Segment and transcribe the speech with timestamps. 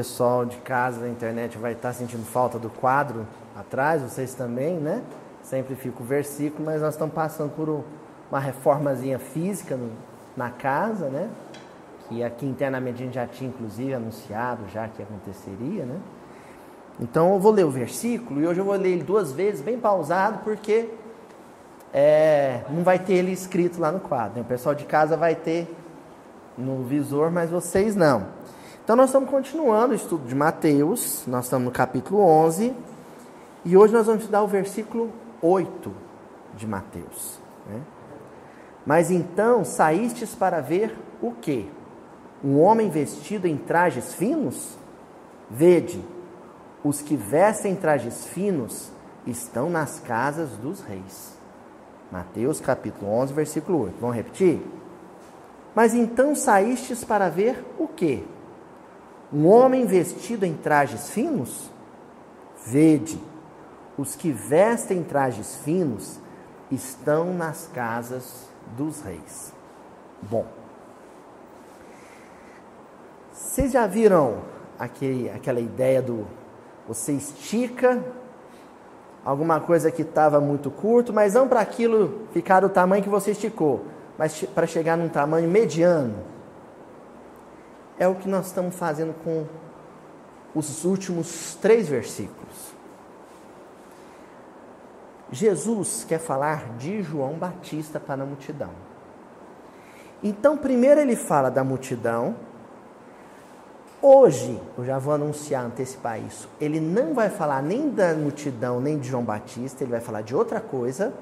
[0.00, 5.02] pessoal de casa da internet vai estar sentindo falta do quadro atrás, vocês também, né?
[5.42, 7.84] Sempre fica o versículo, mas nós estamos passando por
[8.30, 9.90] uma reformazinha física no,
[10.34, 11.28] na casa, né?
[12.08, 15.98] Que aqui internamente a gente já tinha inclusive anunciado já que aconteceria, né?
[16.98, 19.78] Então eu vou ler o versículo e hoje eu vou ler ele duas vezes, bem
[19.78, 20.88] pausado, porque
[21.92, 24.36] é, não vai ter ele escrito lá no quadro.
[24.36, 24.40] Né?
[24.40, 25.68] O pessoal de casa vai ter
[26.56, 28.39] no visor, mas vocês não.
[28.90, 32.74] Então nós estamos continuando o estudo de Mateus, nós estamos no capítulo 11,
[33.64, 35.94] e hoje nós vamos estudar o versículo 8
[36.56, 37.38] de Mateus.
[37.68, 37.80] Né?
[38.84, 41.70] Mas então saístes para ver o que?
[42.42, 44.76] Um homem vestido em trajes finos?
[45.48, 46.04] Vede,
[46.82, 48.90] os que vestem trajes finos
[49.24, 51.38] estão nas casas dos reis.
[52.10, 53.94] Mateus capítulo 11, versículo 8.
[54.00, 54.60] Vamos repetir?
[55.76, 58.26] Mas então saístes para ver o que?
[59.32, 61.70] Um homem vestido em trajes finos?
[62.66, 63.20] Vede,
[63.96, 66.18] os que vestem trajes finos
[66.70, 69.52] estão nas casas dos reis.
[70.22, 70.46] Bom,
[73.32, 74.38] vocês já viram
[74.78, 76.26] aquele, aquela ideia do
[76.86, 78.02] você estica
[79.24, 83.30] alguma coisa que estava muito curto, mas não para aquilo ficar do tamanho que você
[83.30, 83.84] esticou,
[84.18, 86.39] mas para chegar num tamanho mediano.
[88.00, 89.46] É o que nós estamos fazendo com
[90.54, 92.74] os últimos três versículos.
[95.30, 98.70] Jesus quer falar de João Batista para a multidão.
[100.22, 102.34] Então, primeiro ele fala da multidão.
[104.02, 106.48] Hoje, eu já vou anunciar, antecipar isso.
[106.58, 110.34] Ele não vai falar nem da multidão, nem de João Batista, ele vai falar de
[110.34, 111.12] outra coisa.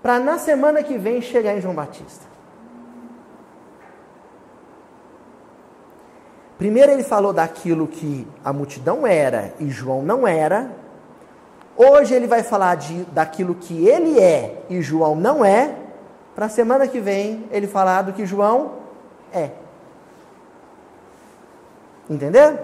[0.00, 2.24] Para na semana que vem chegar em João Batista.
[6.60, 10.70] Primeiro ele falou daquilo que a multidão era e João não era,
[11.82, 15.74] Hoje ele vai falar de, daquilo que ele é e João não é,
[16.34, 18.72] para a semana que vem ele falar do que João
[19.32, 19.48] é.
[22.10, 22.58] Entendeu?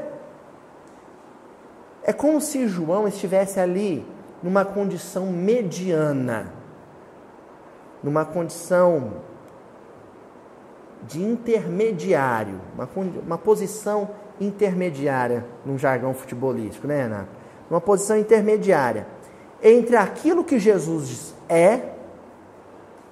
[2.03, 4.07] É como se João estivesse ali
[4.43, 6.53] numa condição mediana,
[8.03, 9.15] numa condição
[11.07, 12.89] de intermediário, uma,
[13.25, 17.29] uma posição intermediária num jargão futebolístico, né, Renato?
[17.71, 19.07] uma posição intermediária
[19.63, 21.81] entre aquilo que Jesus é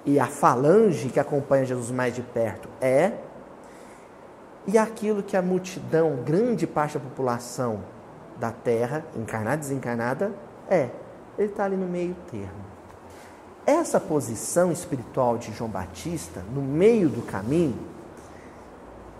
[0.05, 3.13] e a falange que acompanha Jesus mais de perto é
[4.67, 7.83] e aquilo que a multidão, grande parte da população
[8.39, 10.31] da terra, encarnada e desencarnada,
[10.69, 10.89] é.
[11.37, 12.64] Ele está ali no meio termo.
[13.65, 17.79] Essa posição espiritual de João Batista, no meio do caminho,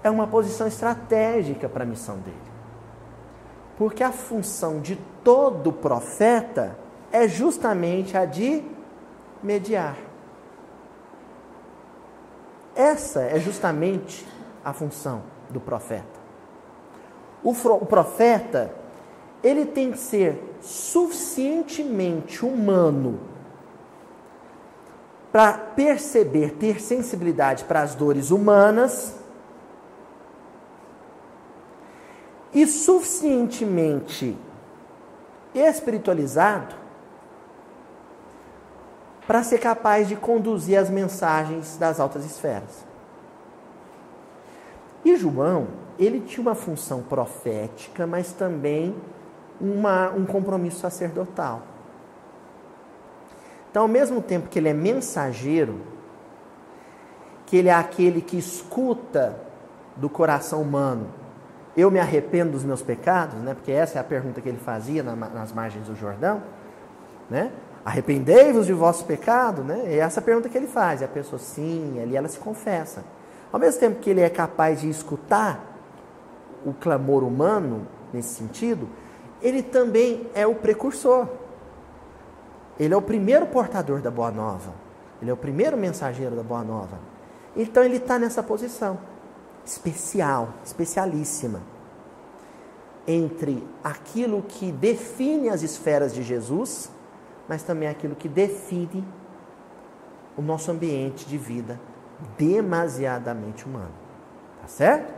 [0.04, 2.38] é uma posição estratégica para a missão dele.
[3.76, 6.78] Porque a função de todo profeta
[7.12, 8.64] é justamente a de
[9.42, 9.98] mediar.
[12.76, 14.28] Essa é justamente
[14.64, 16.20] a função do profeta.
[17.44, 18.72] O, o profeta,
[19.44, 23.35] ele tem que ser suficientemente humano
[25.36, 29.18] para perceber, ter sensibilidade para as dores humanas
[32.54, 34.38] e suficientemente
[35.54, 36.74] espiritualizado
[39.28, 42.86] para ser capaz de conduzir as mensagens das altas esferas.
[45.04, 45.68] E João,
[46.00, 48.96] ele tinha uma função profética, mas também
[49.60, 51.75] uma, um compromisso sacerdotal.
[53.76, 55.82] Então, ao mesmo tempo que ele é mensageiro,
[57.46, 59.36] que ele é aquele que escuta
[59.98, 61.08] do coração humano
[61.76, 63.54] eu me arrependo dos meus pecados, né?
[63.54, 66.42] Porque essa é a pergunta que ele fazia nas margens do Jordão,
[67.30, 67.52] né?
[67.84, 69.82] Arrependei-vos de vosso pecado, né?
[69.88, 71.02] É essa a pergunta que ele faz.
[71.02, 73.04] E a pessoa, sim, ali ela se confessa.
[73.52, 75.60] Ao mesmo tempo que ele é capaz de escutar
[76.66, 78.88] o clamor humano, nesse sentido,
[79.42, 81.28] ele também é o precursor.
[82.80, 84.74] Ele é o primeiro portador da boa nova.
[85.22, 87.00] Ele é o primeiro mensageiro da boa nova.
[87.56, 89.00] Então ele está nessa posição
[89.66, 91.62] especial, especialíssima,
[93.08, 96.92] entre aquilo que define as esferas de Jesus,
[97.48, 99.06] mas também aquilo que define
[100.38, 101.80] o nosso ambiente de vida
[102.38, 103.94] demasiadamente humano.
[104.62, 105.14] Tá certo?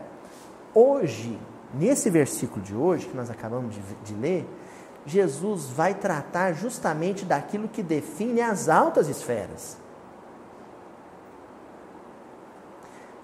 [0.73, 1.39] Hoje,
[1.73, 4.45] nesse versículo de hoje, que nós acabamos de, de ler,
[5.07, 9.77] Jesus vai tratar justamente daquilo que define as altas esferas.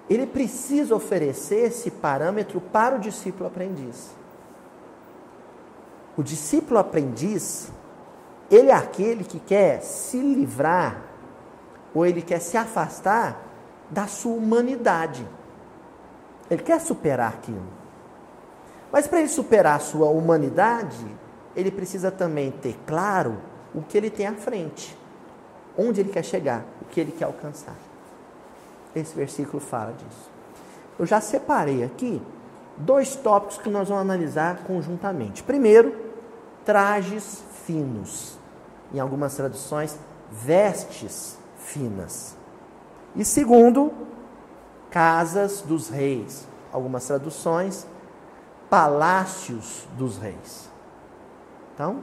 [0.10, 4.12] ele precisa oferecer esse parâmetro para o discípulo aprendiz.
[6.18, 7.72] O discípulo aprendiz,
[8.52, 11.02] ele é aquele que quer se livrar
[11.94, 13.42] ou ele quer se afastar
[13.90, 15.28] da sua humanidade.
[16.50, 17.66] Ele quer superar aquilo.
[18.92, 21.06] Mas para ele superar a sua humanidade,
[21.56, 23.38] ele precisa também ter claro
[23.74, 24.98] o que ele tem à frente,
[25.78, 27.76] onde ele quer chegar, o que ele quer alcançar.
[28.96, 30.32] Esse versículo fala disso.
[31.00, 32.22] Eu já separei aqui
[32.78, 35.44] dois tópicos que nós vamos analisar conjuntamente.
[35.44, 35.96] Primeiro,
[36.64, 38.38] trajes finos.
[38.94, 39.98] Em algumas traduções,
[40.32, 42.36] vestes finas.
[43.16, 43.92] E segundo,
[44.92, 46.48] casas dos reis.
[46.72, 47.88] Algumas traduções,
[48.70, 50.73] palácios dos reis.
[51.74, 52.02] Então,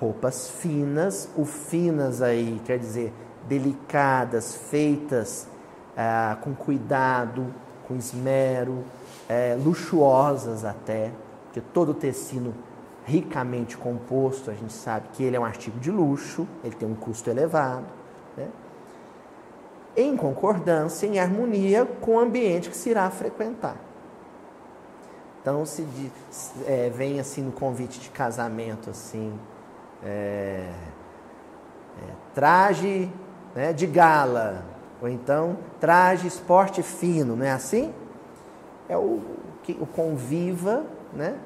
[0.00, 3.12] roupas finas, o finas aí quer dizer
[3.48, 5.48] delicadas, feitas
[5.96, 7.46] ah, com cuidado,
[7.86, 8.84] com esmero,
[9.28, 11.10] é, luxuosas até,
[11.44, 12.54] porque todo tecido
[13.04, 16.94] ricamente composto, a gente sabe que ele é um artigo de luxo, ele tem um
[16.94, 17.86] custo elevado,
[18.36, 18.48] né?
[19.96, 23.87] em concordância, em harmonia com o ambiente que se irá frequentar.
[25.48, 25.82] Então se
[26.66, 29.32] é, vem assim no convite de casamento assim,
[30.04, 30.70] é,
[31.96, 33.10] é, traje
[33.54, 34.62] né, de gala,
[35.00, 37.94] ou então traje esporte fino, não é assim?
[38.90, 39.22] É o,
[39.80, 40.84] o conviva,
[41.14, 41.38] né?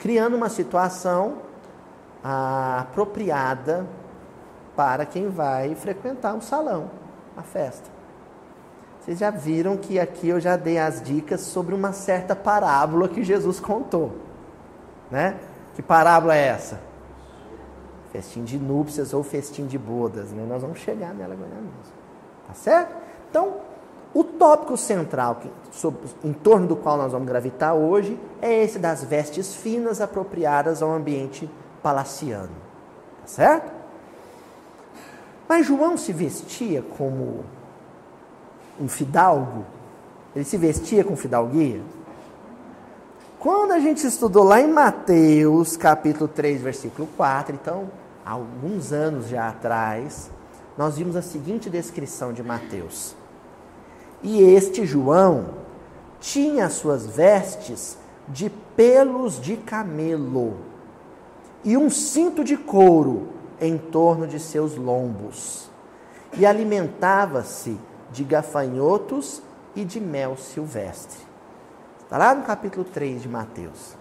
[0.00, 1.38] criando uma situação
[2.22, 3.86] ah, apropriada
[4.76, 6.90] para quem vai frequentar um salão,
[7.34, 8.01] a festa.
[9.02, 13.24] Vocês já viram que aqui eu já dei as dicas sobre uma certa parábola que
[13.24, 14.12] Jesus contou,
[15.10, 15.40] né?
[15.74, 16.80] Que parábola é essa?
[18.12, 20.46] Festim de núpcias ou festim de bodas, né?
[20.48, 21.72] Nós vamos chegar nela agora mesmo.
[22.46, 22.94] Tá certo?
[23.28, 23.56] Então,
[24.14, 28.78] o tópico central que, sobre, em torno do qual nós vamos gravitar hoje é esse
[28.78, 31.50] das vestes finas apropriadas ao ambiente
[31.82, 32.52] palaciano.
[33.22, 33.72] Tá certo?
[35.48, 37.44] Mas João se vestia como
[38.82, 39.64] um fidalgo?
[40.34, 41.80] Ele se vestia com fidalguia?
[43.38, 47.90] Quando a gente estudou lá em Mateus, capítulo 3, versículo 4, então,
[48.24, 50.30] alguns anos já atrás,
[50.76, 53.14] nós vimos a seguinte descrição de Mateus.
[54.22, 55.46] E este João
[56.20, 57.98] tinha as suas vestes
[58.28, 60.56] de pelos de camelo
[61.64, 63.28] e um cinto de couro
[63.60, 65.70] em torno de seus lombos,
[66.36, 67.78] e alimentava-se
[68.12, 69.42] de gafanhotos
[69.74, 71.18] e de mel silvestre.
[72.02, 73.96] Está lá no capítulo 3 de Mateus.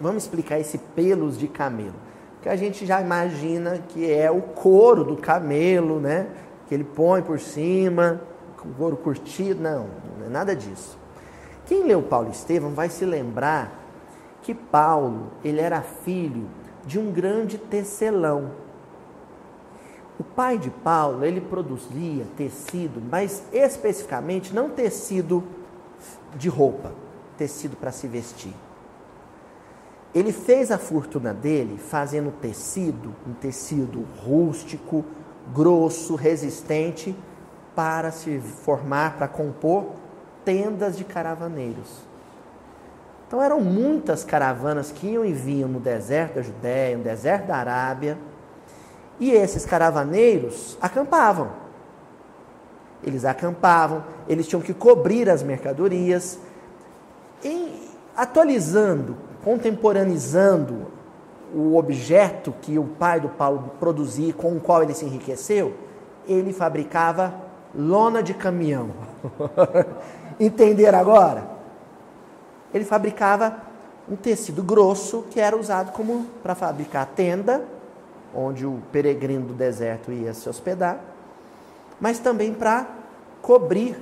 [0.00, 1.94] Vamos explicar esse pelos de camelo.
[2.40, 6.28] Que a gente já imagina que é o couro do camelo, né?
[6.66, 8.22] Que ele põe por cima,
[8.56, 9.62] com couro curtido.
[9.62, 9.88] Não,
[10.18, 10.98] não é nada disso.
[11.66, 13.78] Quem leu Paulo Estevão vai se lembrar
[14.40, 16.48] que Paulo, ele era filho
[16.86, 18.52] de um grande tecelão.
[20.20, 25.42] O pai de Paulo, ele produzia tecido, mas especificamente não tecido
[26.36, 26.92] de roupa,
[27.38, 28.52] tecido para se vestir.
[30.14, 35.06] Ele fez a fortuna dele fazendo tecido, um tecido rústico,
[35.54, 37.16] grosso, resistente,
[37.74, 39.86] para se formar, para compor
[40.44, 42.02] tendas de caravaneiros.
[43.26, 47.56] Então eram muitas caravanas que iam e vinham no deserto da Judéia, no deserto da
[47.56, 48.18] Arábia,
[49.20, 51.50] e esses caravaneiros acampavam.
[53.04, 56.38] Eles acampavam, eles tinham que cobrir as mercadorias,
[58.16, 60.86] atualizando, contemporaneizando
[61.54, 65.74] o objeto que o pai do Paulo produzia, com o qual ele se enriqueceu,
[66.26, 67.34] ele fabricava
[67.74, 68.90] lona de caminhão.
[70.38, 71.44] Entenderam agora?
[72.72, 73.56] Ele fabricava
[74.08, 77.62] um tecido grosso que era usado como para fabricar tenda
[78.34, 81.00] onde o peregrino do deserto ia se hospedar,
[82.00, 82.86] mas também para
[83.42, 83.96] cobrir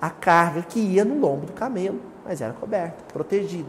[0.00, 3.68] a carga que ia no lombo do camelo, mas era coberta, protegida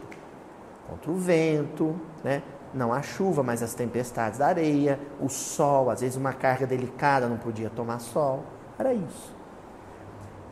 [0.88, 2.42] contra o vento, né?
[2.72, 7.28] não a chuva, mas as tempestades da areia, o sol, às vezes uma carga delicada
[7.28, 8.44] não podia tomar sol,
[8.78, 9.34] era isso.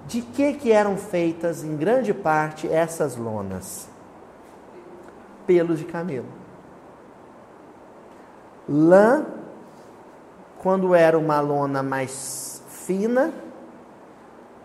[0.07, 3.89] De que que eram feitas em grande parte essas lonas?
[5.47, 6.27] Pelos de camelo.
[8.69, 9.25] Lã,
[10.59, 13.33] quando era uma lona mais fina,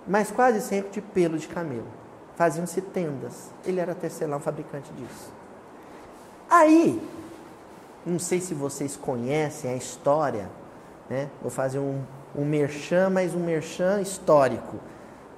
[0.08, 1.88] mas quase sempre de pelo de camelo.
[2.36, 3.52] Faziam-se tendas.
[3.66, 5.32] Ele era tecelão, fabricante disso.
[6.50, 7.02] Aí,
[8.06, 10.50] não sei se vocês conhecem a história,
[11.10, 11.30] né?
[11.42, 12.02] Vou fazer um
[12.36, 14.78] um merchan, mas um merchan histórico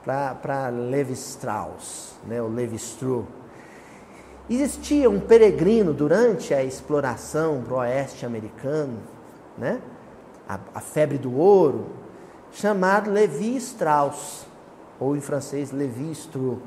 [0.04, 3.26] para Levi Strauss, né, o Levi Strauss.
[4.50, 9.00] Existia um peregrino durante a exploração para o oeste americano,
[9.58, 9.80] né,
[10.48, 11.88] a, a febre do ouro,
[12.52, 14.46] chamado Levi Strauss,
[15.00, 16.60] ou em francês Levi Strauss.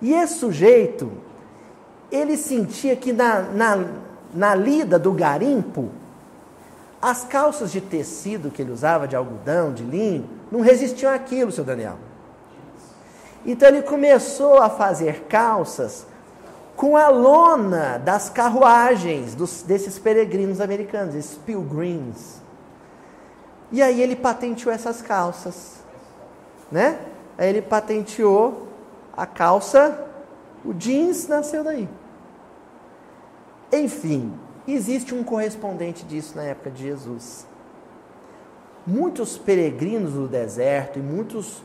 [0.00, 1.12] E esse sujeito,
[2.10, 3.86] ele sentia que na, na,
[4.34, 5.90] na lida do garimpo,
[7.00, 11.64] as calças de tecido que ele usava, de algodão, de linho, não resistiam àquilo, seu
[11.64, 11.98] Daniel.
[13.46, 16.06] Então ele começou a fazer calças
[16.82, 22.42] com a lona das carruagens dos, desses peregrinos americanos, esses pilgrims.
[23.70, 25.76] E aí ele patenteou essas calças,
[26.72, 26.98] né?
[27.38, 28.66] Aí ele patenteou
[29.16, 30.08] a calça,
[30.64, 31.88] o jeans nasceu daí.
[33.72, 34.36] Enfim,
[34.66, 37.46] existe um correspondente disso na época de Jesus.
[38.84, 41.62] Muitos peregrinos do deserto e muitos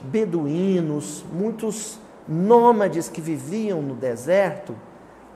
[0.00, 4.74] beduínos, muitos nômades que viviam no deserto,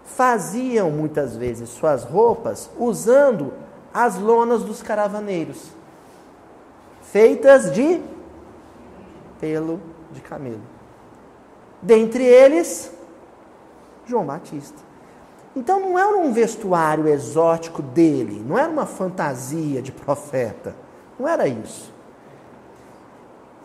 [0.05, 3.53] faziam muitas vezes suas roupas usando
[3.93, 5.71] as lonas dos caravaneiros,
[7.03, 8.01] feitas de
[9.41, 9.81] pelo
[10.11, 10.63] de camelo.
[11.81, 12.93] Dentre eles,
[14.07, 14.89] João Batista.
[15.55, 20.75] Então não era um vestuário exótico dele, não era uma fantasia de profeta,
[21.19, 21.93] não era isso.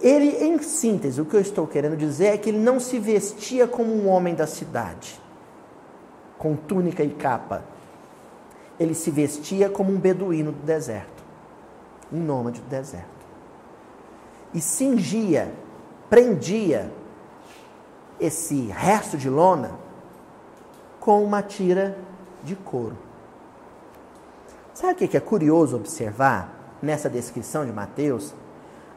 [0.03, 3.65] Ele, em síntese, o que eu estou querendo dizer é que ele não se vestia
[3.65, 5.17] como um homem da cidade,
[6.37, 7.63] com túnica e capa.
[8.77, 11.23] Ele se vestia como um beduíno do deserto,
[12.11, 13.07] um nômade do deserto.
[14.53, 15.53] E cingia,
[16.09, 16.91] prendia
[18.19, 19.71] esse resto de lona
[20.99, 21.97] com uma tira
[22.43, 22.97] de couro.
[24.73, 28.33] Sabe o que é curioso observar nessa descrição de Mateus?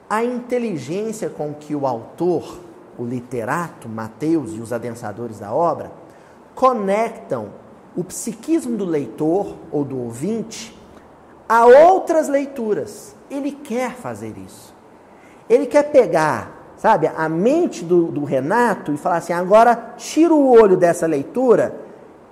[0.08, 2.60] A inteligência com que o autor,
[2.98, 5.90] o literato, Mateus e os adensadores da obra,
[6.54, 7.48] conectam
[7.96, 10.76] o psiquismo do leitor ou do ouvinte
[11.48, 13.14] a outras leituras.
[13.30, 14.74] Ele quer fazer isso.
[15.48, 20.50] Ele quer pegar, sabe, a mente do, do Renato e falar assim: agora tira o
[20.50, 21.80] olho dessa leitura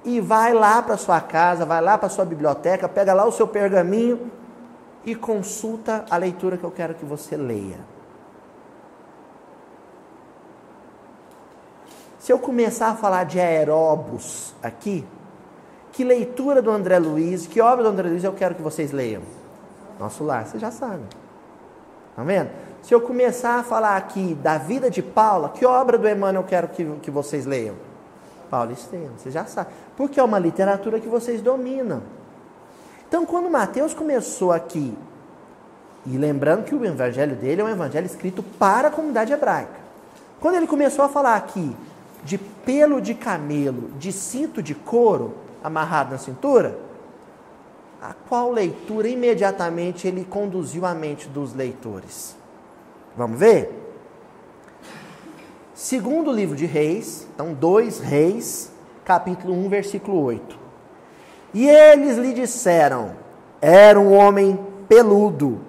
[0.04, 3.48] e vai lá para sua casa, vai lá para sua biblioteca, pega lá o seu
[3.48, 4.30] pergaminho
[5.04, 7.78] e consulta a leitura que eu quero que você leia.
[12.18, 15.04] Se eu começar a falar de aeróbus aqui,
[15.92, 19.22] que leitura do André Luiz, que obra do André Luiz eu quero que vocês leiam?
[20.00, 21.02] Nosso lar, você já sabe.
[22.16, 22.50] Tá vendo?
[22.82, 26.48] Se eu começar a falar aqui da vida de Paula, que obra do Emmanuel eu
[26.48, 27.76] quero que, que vocês leiam?
[28.50, 29.70] Paulo Estevam, você já sabe.
[29.96, 32.02] Porque é uma literatura que vocês dominam.
[33.08, 34.96] Então, quando Mateus começou aqui,
[36.06, 39.84] e lembrando que o evangelho dele é um evangelho escrito para a comunidade hebraica.
[40.40, 41.74] Quando ele começou a falar aqui
[42.22, 46.78] de pelo de camelo, de cinto de couro amarrado na cintura,
[48.02, 52.36] a qual leitura imediatamente ele conduziu a mente dos leitores?
[53.16, 53.82] Vamos ver?
[55.74, 58.70] Segundo livro de Reis, então, dois Reis,
[59.04, 60.63] capítulo 1, versículo 8.
[61.54, 63.12] E eles lhe disseram:
[63.62, 64.58] Era um homem
[64.88, 65.60] peludo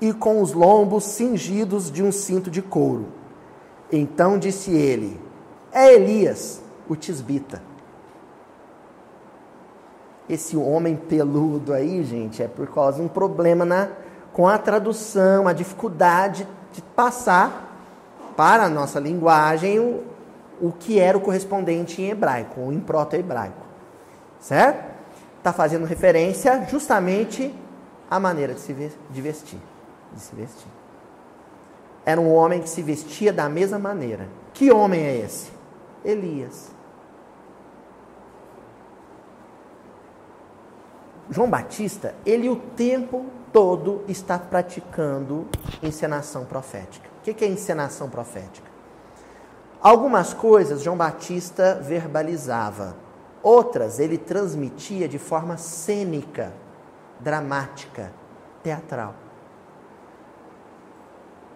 [0.00, 3.06] e com os lombos cingidos de um cinto de couro.
[3.90, 5.20] Então disse ele:
[5.72, 7.62] É Elias, o tisbita.
[10.28, 13.88] Esse homem peludo aí, gente, é por causa de um problema na,
[14.32, 17.70] com a tradução, a dificuldade de passar
[18.36, 20.02] para a nossa linguagem o,
[20.60, 23.62] o que era o correspondente em hebraico, ou em proto-hebraico.
[24.40, 24.91] Certo?
[25.42, 27.52] Está fazendo referência justamente
[28.08, 29.58] à maneira de se vestir,
[30.12, 30.68] de se vestir.
[32.06, 34.28] Era um homem que se vestia da mesma maneira.
[34.54, 35.50] Que homem é esse?
[36.04, 36.70] Elias.
[41.28, 45.48] João Batista, ele o tempo todo está praticando
[45.82, 47.08] encenação profética.
[47.18, 48.70] O que é encenação profética?
[49.80, 52.94] Algumas coisas João Batista verbalizava,
[53.42, 56.52] Outras ele transmitia de forma cênica,
[57.18, 58.12] dramática,
[58.62, 59.14] teatral.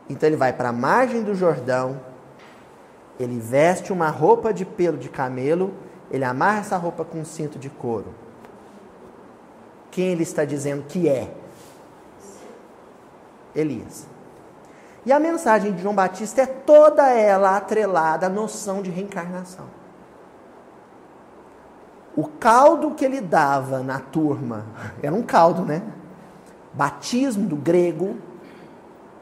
[0.08, 2.00] Então ele vai para a margem do Jordão,
[3.18, 5.74] ele veste uma roupa de pelo de camelo,
[6.10, 8.14] ele amarra essa roupa com um cinto de couro.
[9.90, 11.32] Quem ele está dizendo que é?
[13.54, 14.06] Elias.
[15.04, 19.66] E a mensagem de João Batista é toda ela atrelada à noção de reencarnação.
[22.16, 24.64] O caldo que ele dava na turma,
[25.02, 25.82] era um caldo, né?
[26.72, 28.16] Batismo do grego,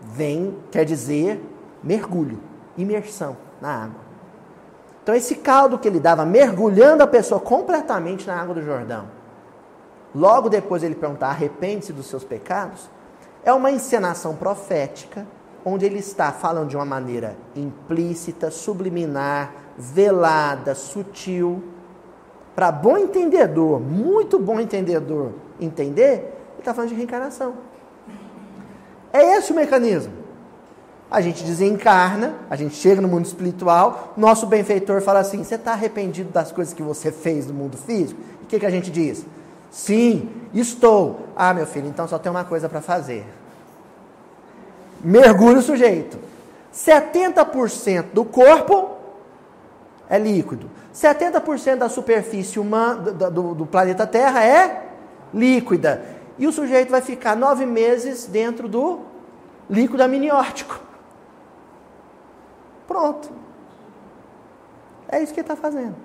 [0.01, 1.45] vem, quer dizer,
[1.83, 2.39] mergulho,
[2.77, 4.01] imersão na água.
[5.03, 9.07] Então, esse caldo que ele dava, mergulhando a pessoa completamente na água do Jordão,
[10.15, 12.89] logo depois ele perguntar, arrepende-se dos seus pecados,
[13.45, 15.27] é uma encenação profética,
[15.65, 21.63] onde ele está falando de uma maneira implícita, subliminar, velada, sutil,
[22.55, 26.13] para bom entendedor, muito bom entendedor, entender,
[26.53, 27.55] ele está falando de reencarnação.
[29.13, 30.13] É esse o mecanismo.
[31.11, 35.73] A gente desencarna, a gente chega no mundo espiritual, nosso benfeitor fala assim: você está
[35.73, 38.21] arrependido das coisas que você fez no mundo físico?
[38.41, 39.25] E o que, que a gente diz?
[39.71, 41.29] Sim, estou.
[41.37, 43.25] Ah, meu filho, então só tem uma coisa para fazer.
[45.03, 46.19] Mergulha o sujeito.
[46.73, 48.95] 70% do corpo
[50.15, 50.71] é líquido.
[50.95, 54.87] 70% da superfície humana, do, do, do, planeta Terra é
[55.33, 56.03] líquida.
[56.39, 59.01] E o sujeito vai ficar nove meses dentro do
[59.69, 60.81] líquido amniótico.
[62.87, 63.29] Pronto.
[65.09, 65.97] É isso que ele está fazendo.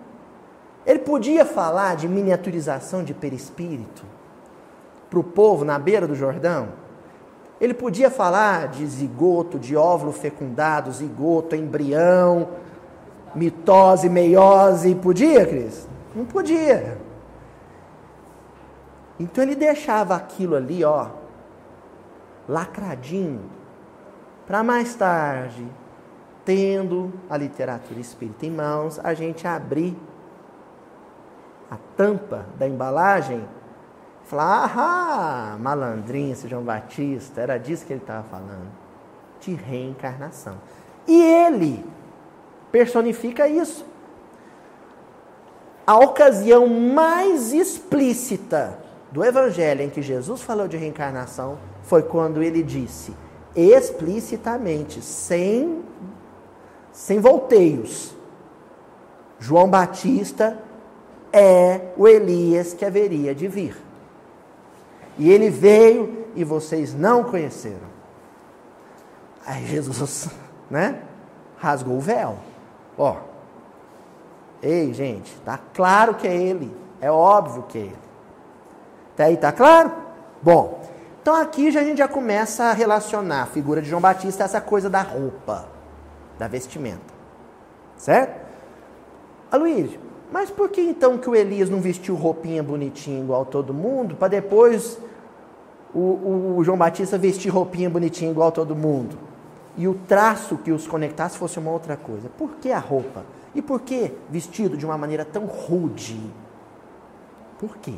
[0.85, 4.03] Ele podia falar de miniaturização de perispírito
[5.09, 6.69] para o povo na beira do Jordão.
[7.61, 12.47] Ele podia falar de zigoto, de óvulo fecundado, zigoto, embrião,
[13.35, 14.95] mitose, meiose.
[14.95, 15.87] Podia, Cris?
[16.15, 16.97] Não podia.
[19.19, 21.07] Então ele deixava aquilo ali, ó,
[22.47, 23.49] lacradinho,
[24.47, 25.65] para mais tarde,
[26.45, 29.95] tendo a literatura espírita em mãos, a gente abrir
[31.69, 33.45] a tampa da embalagem
[34.23, 38.71] e falar: ah, malandrinho, esse João Batista, era disso que ele estava falando,
[39.41, 40.55] de reencarnação.
[41.05, 41.85] E ele
[42.71, 43.85] personifica isso.
[45.85, 48.79] A ocasião mais explícita
[49.11, 53.13] do Evangelho em que Jesus falou de reencarnação foi quando ele disse
[53.55, 55.83] explicitamente, sem,
[56.91, 58.13] sem volteios:
[59.39, 60.57] João Batista
[61.31, 63.75] é o Elias que haveria de vir.
[65.17, 67.89] E ele veio e vocês não conheceram.
[69.45, 70.29] Aí Jesus,
[70.69, 71.01] né,
[71.57, 72.37] rasgou o véu.
[72.99, 73.15] Ó,
[74.61, 76.75] ei, gente, tá claro que é ele.
[76.99, 78.09] É óbvio que é ele.
[79.13, 79.91] Até aí tá claro?
[80.41, 80.81] Bom,
[81.21, 84.45] então aqui já, a gente já começa a relacionar a figura de João Batista a
[84.45, 85.65] essa coisa da roupa,
[86.37, 87.13] da vestimenta.
[87.97, 88.39] Certo?
[89.49, 89.99] Aloysio,
[90.31, 94.27] mas por que então que o Elias não vestiu roupinha bonitinha igual todo mundo, para
[94.27, 94.99] depois
[95.93, 99.28] o, o, João Batista vestir roupinha bonitinha igual todo mundo?
[99.79, 102.27] E o traço que os conectasse fosse uma outra coisa.
[102.37, 103.23] Por que a roupa?
[103.55, 106.19] E por que vestido de uma maneira tão rude?
[107.57, 107.93] Por quê?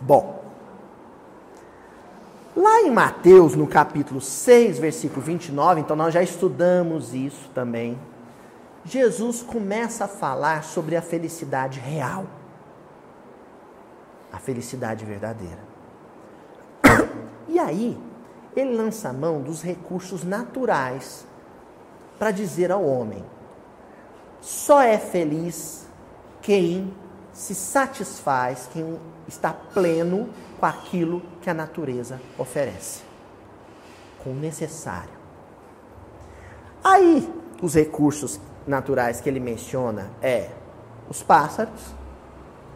[0.00, 0.42] Bom,
[2.56, 7.98] lá em Mateus, no capítulo 6, versículo 29, então nós já estudamos isso também.
[8.82, 12.24] Jesus começa a falar sobre a felicidade real,
[14.32, 15.60] a felicidade verdadeira.
[17.52, 17.98] E aí,
[18.56, 21.26] ele lança a mão dos recursos naturais
[22.18, 23.24] para dizer ao homem:
[24.40, 25.86] só é feliz
[26.42, 26.92] quem
[27.32, 33.02] se satisfaz, quem está pleno com aquilo que a natureza oferece,
[34.22, 35.20] com o necessário.
[36.82, 37.32] Aí,
[37.62, 40.50] os recursos naturais que ele menciona é
[41.08, 41.94] os pássaros,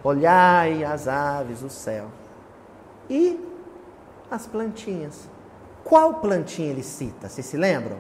[0.03, 2.09] olhai as aves, o céu,
[3.09, 3.41] e
[4.31, 5.29] as plantinhas.
[5.85, 7.29] Qual plantinha ele cita?
[7.29, 7.99] Vocês se lembram?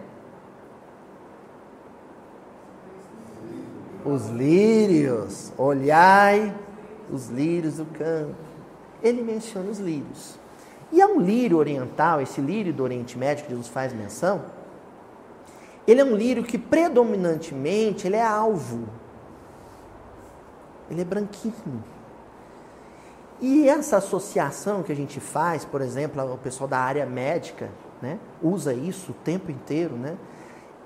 [4.04, 5.52] Os lírios.
[5.58, 6.54] Olhai
[7.10, 8.34] os lírios do campo.
[9.02, 10.38] Ele menciona os lírios.
[10.90, 14.44] E é um lírio oriental, esse lírio do Oriente Médio que Jesus faz menção.
[15.86, 18.88] Ele é um lírio que predominantemente ele é alvo.
[20.90, 21.84] Ele é branquinho.
[23.46, 27.68] E essa associação que a gente faz, por exemplo, o pessoal da área médica
[28.00, 30.16] né, usa isso o tempo inteiro, né,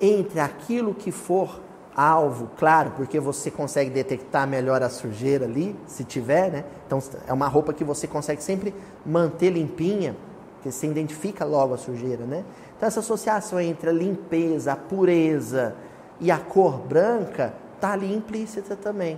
[0.00, 1.60] entre aquilo que for
[1.94, 6.64] alvo, claro, porque você consegue detectar melhor a sujeira ali, se tiver, né?
[6.84, 8.74] Então é uma roupa que você consegue sempre
[9.06, 10.16] manter limpinha,
[10.54, 12.44] porque você identifica logo a sujeira, né?
[12.76, 15.76] Então essa associação entre a limpeza, a pureza
[16.18, 19.16] e a cor branca está ali implícita também.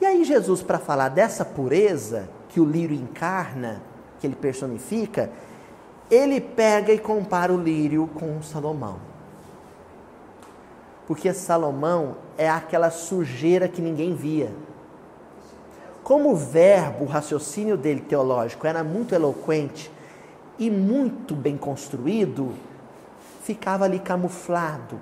[0.00, 3.82] E aí, Jesus, para falar dessa pureza que o lírio encarna,
[4.20, 5.30] que ele personifica,
[6.10, 8.98] ele pega e compara o lírio com Salomão.
[11.06, 14.52] Porque Salomão é aquela sujeira que ninguém via.
[16.02, 19.90] Como o verbo, o raciocínio dele teológico era muito eloquente,
[20.58, 22.52] e muito bem construído,
[23.42, 25.00] ficava ali camuflado,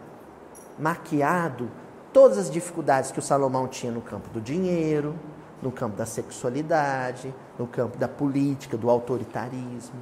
[0.79, 1.71] maquiado,
[2.17, 5.15] todas as dificuldades que o Salomão tinha no campo do dinheiro,
[5.61, 10.01] no campo da sexualidade, no campo da política, do autoritarismo.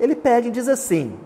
[0.00, 1.20] Ele pede e diz assim: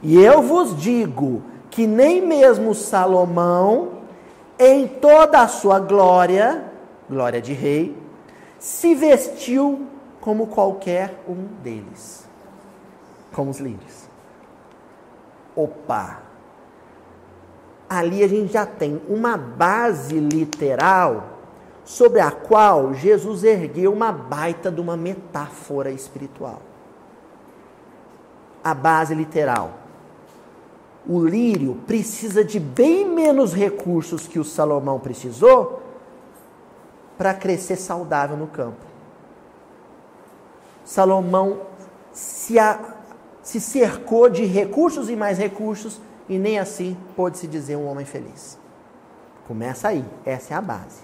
[0.00, 4.02] E eu vos digo que nem mesmo Salomão,
[4.60, 6.70] em toda a sua glória,
[7.10, 8.00] glória de rei,
[8.60, 9.88] se vestiu
[10.20, 12.28] como qualquer um deles,
[13.32, 14.08] como os lírios.
[15.56, 16.23] Opa!
[17.88, 21.34] Ali a gente já tem uma base literal
[21.84, 26.62] sobre a qual Jesus ergueu uma baita de uma metáfora espiritual.
[28.62, 29.72] A base literal.
[31.06, 35.82] O lírio precisa de bem menos recursos que o Salomão precisou
[37.18, 38.84] para crescer saudável no campo.
[40.84, 41.60] Salomão
[42.12, 42.78] se, a,
[43.42, 48.04] se cercou de recursos e mais recursos e nem assim pôde se dizer um homem
[48.04, 48.58] feliz.
[49.46, 51.02] Começa aí, essa é a base.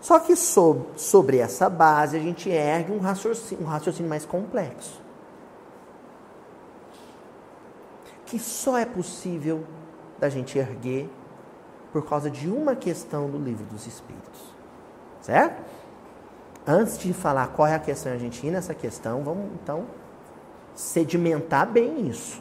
[0.00, 5.02] Só que sobre, essa base a gente ergue um raciocínio, um raciocínio mais complexo.
[8.26, 9.64] Que só é possível
[10.18, 11.10] da gente erguer
[11.92, 14.54] por causa de uma questão do livro dos Espíritos.
[15.20, 15.62] Certo?
[16.66, 19.86] Antes de falar qual é a questão a gente ir nessa questão, vamos então
[20.74, 22.40] sedimentar bem isso.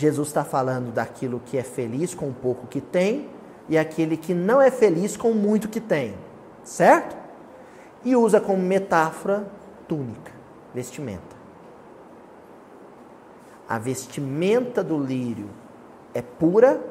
[0.00, 3.28] Jesus está falando daquilo que é feliz com o pouco que tem
[3.68, 6.14] e aquele que não é feliz com muito que tem
[6.64, 7.16] certo?
[8.04, 9.46] E usa como metáfora
[9.86, 10.32] túnica,
[10.74, 11.36] vestimenta.
[13.68, 15.50] A vestimenta do lírio
[16.14, 16.82] é pura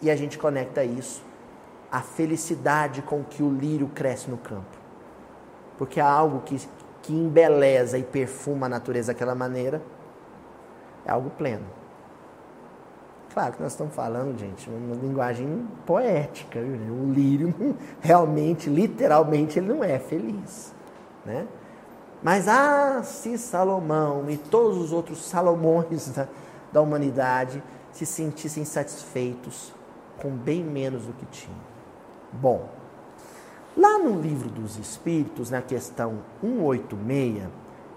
[0.00, 1.24] e a gente conecta isso
[1.90, 4.76] à felicidade com que o lírio cresce no campo.
[5.78, 6.56] Porque há algo que,
[7.02, 9.82] que embeleza e perfuma a natureza daquela maneira,
[11.04, 11.75] é algo pleno.
[13.36, 16.58] Claro que nós estamos falando, gente, uma linguagem poética.
[16.58, 17.54] O lírio,
[18.00, 20.72] realmente, literalmente, ele não é feliz.
[21.22, 21.46] Né?
[22.22, 26.26] Mas, ah, se Salomão e todos os outros Salomões da,
[26.72, 29.70] da humanidade se sentissem satisfeitos
[30.16, 31.60] com bem menos do que tinham.
[32.32, 32.66] Bom,
[33.76, 37.50] lá no livro dos Espíritos, na questão 186,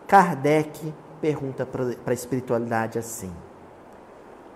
[0.06, 3.32] Kardec pergunta para a espiritualidade assim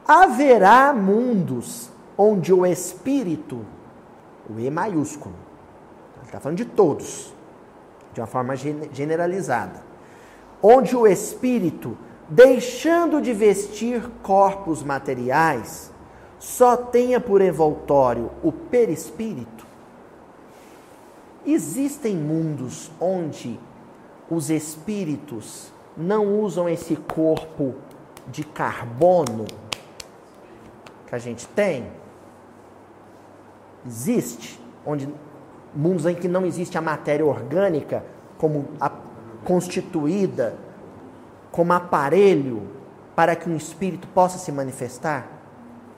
[0.08, 3.66] haverá mundos onde o espírito,
[4.50, 5.36] o E maiúsculo,
[6.18, 7.34] ele está falando de todos,
[8.14, 9.82] de uma forma generalizada,
[10.62, 11.98] onde o espírito,
[12.30, 15.92] deixando de vestir corpos materiais,
[16.40, 19.66] só tenha por envoltório o perispírito.
[21.46, 23.60] Existem mundos onde
[24.30, 27.76] os espíritos não usam esse corpo
[28.28, 29.46] de carbono
[31.14, 31.86] que a gente tem
[33.86, 35.08] existe, onde
[35.76, 38.04] mundos em que não existe a matéria orgânica
[38.38, 38.92] como a,
[39.46, 40.56] constituída
[41.52, 42.68] como aparelho
[43.16, 45.28] para que um espírito possa se manifestar?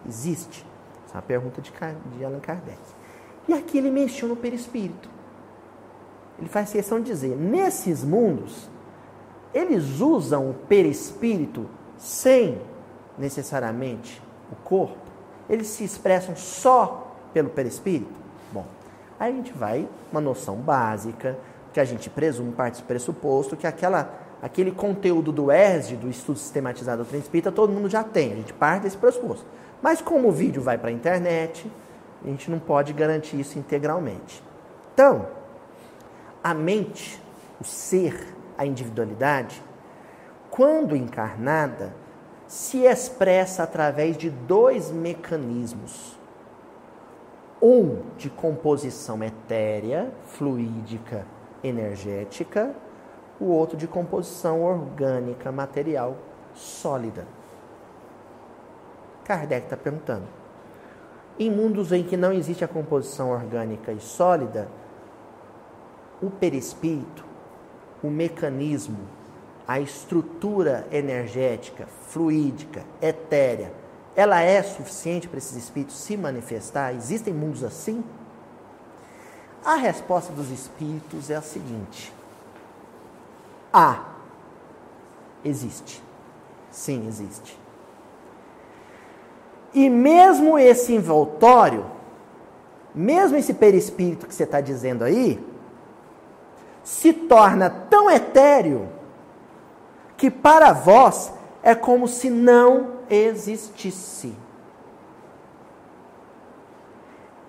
[0.06, 0.66] Existe?
[1.06, 1.72] Essa é uma pergunta de,
[2.18, 2.78] de Allan Kardec.
[3.48, 5.10] E aqui ele mexeu no perispírito.
[6.38, 8.70] Ele faz questão de dizer: nesses mundos,
[9.54, 12.62] eles usam o perispírito sem
[13.18, 15.05] necessariamente o corpo
[15.50, 18.12] eles se expressam só pelo perispírito?
[18.52, 18.66] Bom,
[19.20, 21.38] aí a gente vai uma noção básica,
[21.74, 24.10] que a gente presume, parte do pressuposto, que aquela,
[24.42, 28.36] aquele conteúdo do ESD, do Estudo Sistematizado do Trem Espírita, todo mundo já tem, a
[28.36, 29.46] gente parte desse pressuposto.
[29.82, 31.70] Mas como o vídeo vai para a internet,
[32.24, 34.42] a gente não pode garantir isso integralmente.
[34.94, 35.28] Então,
[36.42, 37.22] a mente,
[37.60, 39.62] o ser, a individualidade,
[40.50, 41.94] quando encarnada,
[42.48, 46.18] se expressa através de dois mecanismos.
[47.62, 51.26] Um de composição etérea, fluídica,
[51.64, 52.76] energética,
[53.40, 56.18] o outro de composição orgânica, material,
[56.54, 57.26] sólida.
[59.24, 60.28] Kardec está perguntando.
[61.40, 64.70] Em mundos em que não existe a composição orgânica e sólida,
[66.22, 67.26] o perispírito,
[68.02, 69.00] o mecanismo
[69.68, 73.72] a estrutura energética, fluídica, etérea,
[74.16, 76.94] ela é suficiente para esses espíritos se manifestar?
[76.96, 78.04] Existem mundos assim?
[79.64, 82.14] A resposta dos espíritos é a seguinte:
[83.74, 84.06] A.
[85.44, 86.02] Existe.
[86.72, 87.60] Sim, existe.
[89.74, 91.86] E mesmo esse envoltório,
[92.94, 95.44] mesmo esse perispírito que você está dizendo aí,
[96.84, 98.88] se torna tão etéreo
[100.18, 104.36] que para vós é como se não existisse.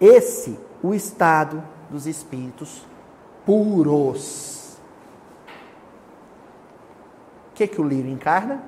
[0.01, 2.85] Esse o estado dos espíritos
[3.45, 4.79] puros.
[7.51, 8.63] O que, que o lírio encarna?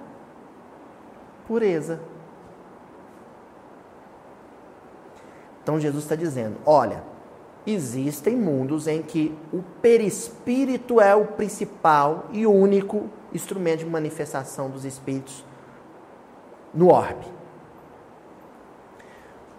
[1.46, 2.00] Pureza.
[5.62, 7.02] Então Jesus está dizendo: olha,
[7.66, 14.84] existem mundos em que o perispírito é o principal e único instrumento de manifestação dos
[14.84, 15.44] espíritos
[16.72, 17.26] no orbe.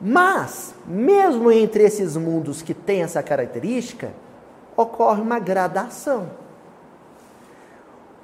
[0.02, 4.14] Mas, mesmo entre esses mundos que têm essa característica,
[4.76, 6.30] ocorre uma gradação.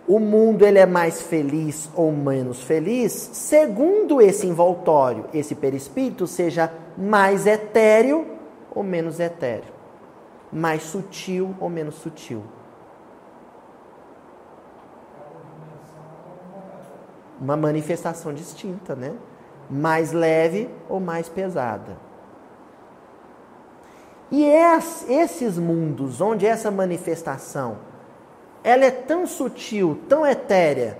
[0.08, 6.72] O mundo ele é mais feliz ou menos feliz, segundo esse envoltório, esse perispírito seja
[6.96, 8.26] mais etéreo
[8.74, 9.74] ou menos etéreo,
[10.54, 12.44] mais sutil ou menos sutil.
[17.46, 19.14] Uma manifestação distinta, né?
[19.70, 21.96] Mais leve ou mais pesada.
[24.32, 24.44] E
[25.08, 27.78] esses mundos onde essa manifestação
[28.64, 30.98] ela é tão sutil, tão etérea,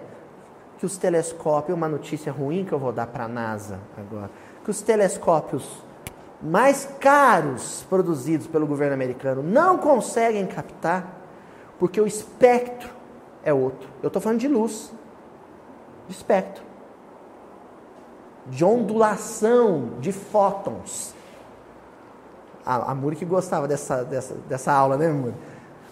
[0.78, 4.30] que os telescópios, uma notícia ruim que eu vou dar para a NASA agora,
[4.64, 5.84] que os telescópios
[6.40, 11.22] mais caros produzidos pelo governo americano não conseguem captar,
[11.80, 12.92] porque o espectro
[13.44, 13.90] é outro.
[14.04, 14.94] Eu estou falando de luz,
[16.08, 16.64] de espectro,
[18.48, 21.14] de ondulação de fótons.
[22.66, 25.36] A, a Muri que gostava dessa, dessa, dessa aula, né, Muri?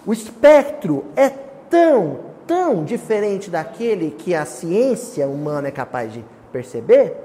[0.06, 7.16] O espectro é tão, tão diferente daquele que a ciência humana é capaz de perceber,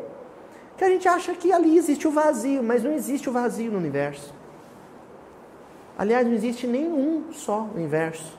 [0.76, 3.78] que a gente acha que ali existe o vazio, mas não existe o vazio no
[3.78, 4.32] universo.
[5.98, 8.38] Aliás, não existe nenhum só universo.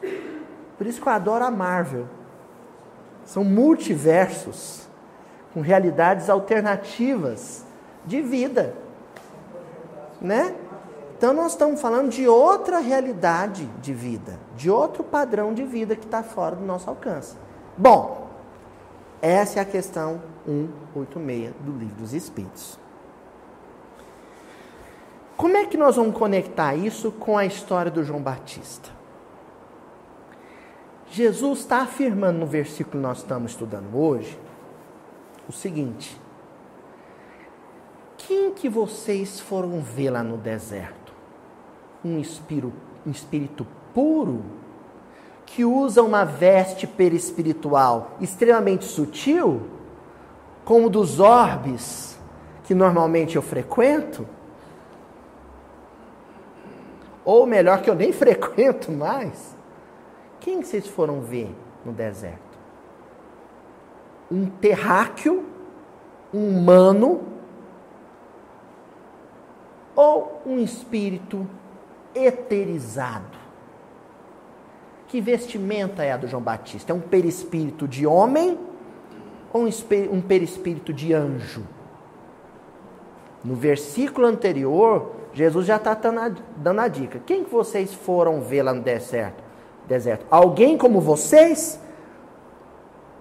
[0.77, 2.07] Por isso que eu adoro a Marvel.
[3.29, 4.89] São multiversos
[5.53, 7.63] com realidades alternativas
[8.03, 8.73] de vida,
[10.19, 10.55] né?
[11.15, 16.05] Então nós estamos falando de outra realidade de vida, de outro padrão de vida que
[16.05, 17.35] está fora do nosso alcance.
[17.77, 18.31] Bom,
[19.21, 22.79] essa é a questão 186 do Livro dos Espíritos.
[25.37, 28.89] Como é que nós vamos conectar isso com a história do João Batista?
[31.09, 34.39] Jesus está afirmando no versículo que nós estamos estudando hoje
[35.47, 36.19] o seguinte:
[38.17, 40.99] quem que vocês foram ver lá no deserto?
[42.03, 42.73] um espírito,
[43.05, 44.43] um espírito puro
[45.45, 49.61] que usa uma veste perispiritual extremamente sutil,
[50.63, 52.17] como dos orbes
[52.63, 54.27] que normalmente eu frequento,
[57.25, 59.57] ou melhor, que eu nem frequento mais.
[60.39, 61.53] Quem vocês foram ver
[61.85, 62.57] no deserto?
[64.31, 65.45] Um terráqueo,
[66.33, 67.21] um humano,
[69.95, 71.47] ou um espírito
[72.15, 73.37] eterizado.
[75.07, 76.93] Que vestimenta é a do João Batista?
[76.93, 78.57] É um perispírito de homem
[79.51, 79.67] ou
[80.11, 81.63] um perispírito de anjo?
[83.43, 85.95] No versículo anterior, Jesus já está
[86.55, 87.19] dando a dica.
[87.25, 89.48] Quem que vocês foram ver lá no deserto?
[89.89, 90.25] Deserto?
[90.31, 91.79] Alguém como vocês?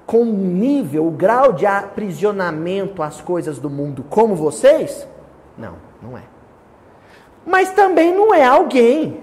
[0.07, 5.07] Com um nível, o grau de aprisionamento às coisas do mundo como vocês?
[5.57, 6.23] Não, não é
[7.49, 9.23] mas também não é alguém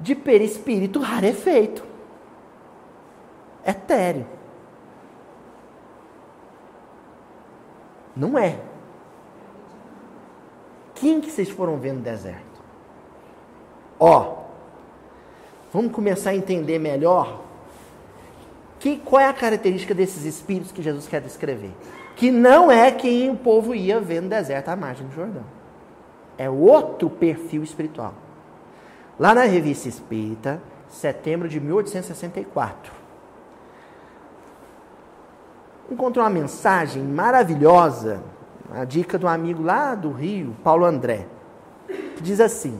[0.00, 1.84] de perispírito rarefeito,
[3.64, 4.26] etéreo.
[8.16, 8.60] Não é.
[10.96, 12.60] Quem que vocês foram ver no deserto?
[14.00, 14.37] Ó,
[15.72, 17.42] vamos começar a entender melhor
[18.78, 21.72] que, qual é a característica desses espíritos que Jesus quer descrever.
[22.16, 25.44] Que não é quem o povo ia ver no deserto à margem do Jordão.
[26.36, 28.14] É outro perfil espiritual.
[29.18, 32.92] Lá na Revista Espírita, setembro de 1864,
[35.90, 38.22] encontrou uma mensagem maravilhosa,
[38.72, 41.26] a dica do amigo lá do Rio, Paulo André,
[41.88, 42.78] que diz assim: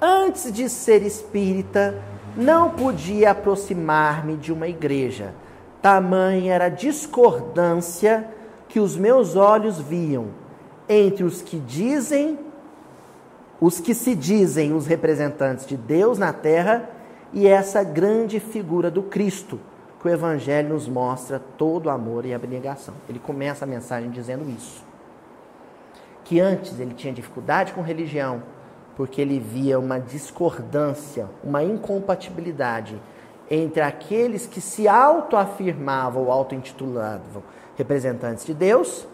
[0.00, 2.00] Antes de ser espírita,
[2.36, 5.34] não podia aproximar-me de uma igreja.
[5.82, 8.28] Tamanha era a discordância
[8.68, 10.26] que os meus olhos viam
[10.88, 12.38] entre os que dizem,
[13.60, 16.88] os que se dizem os representantes de Deus na terra
[17.32, 19.58] e essa grande figura do Cristo,
[20.00, 22.94] que o Evangelho nos mostra todo amor e abnegação.
[23.08, 24.84] Ele começa a mensagem dizendo isso.
[26.24, 28.42] Que antes ele tinha dificuldade com religião,
[28.98, 33.00] porque ele via uma discordância, uma incompatibilidade
[33.48, 37.44] entre aqueles que se autoafirmavam ou auto-intitulavam
[37.76, 39.06] representantes de Deus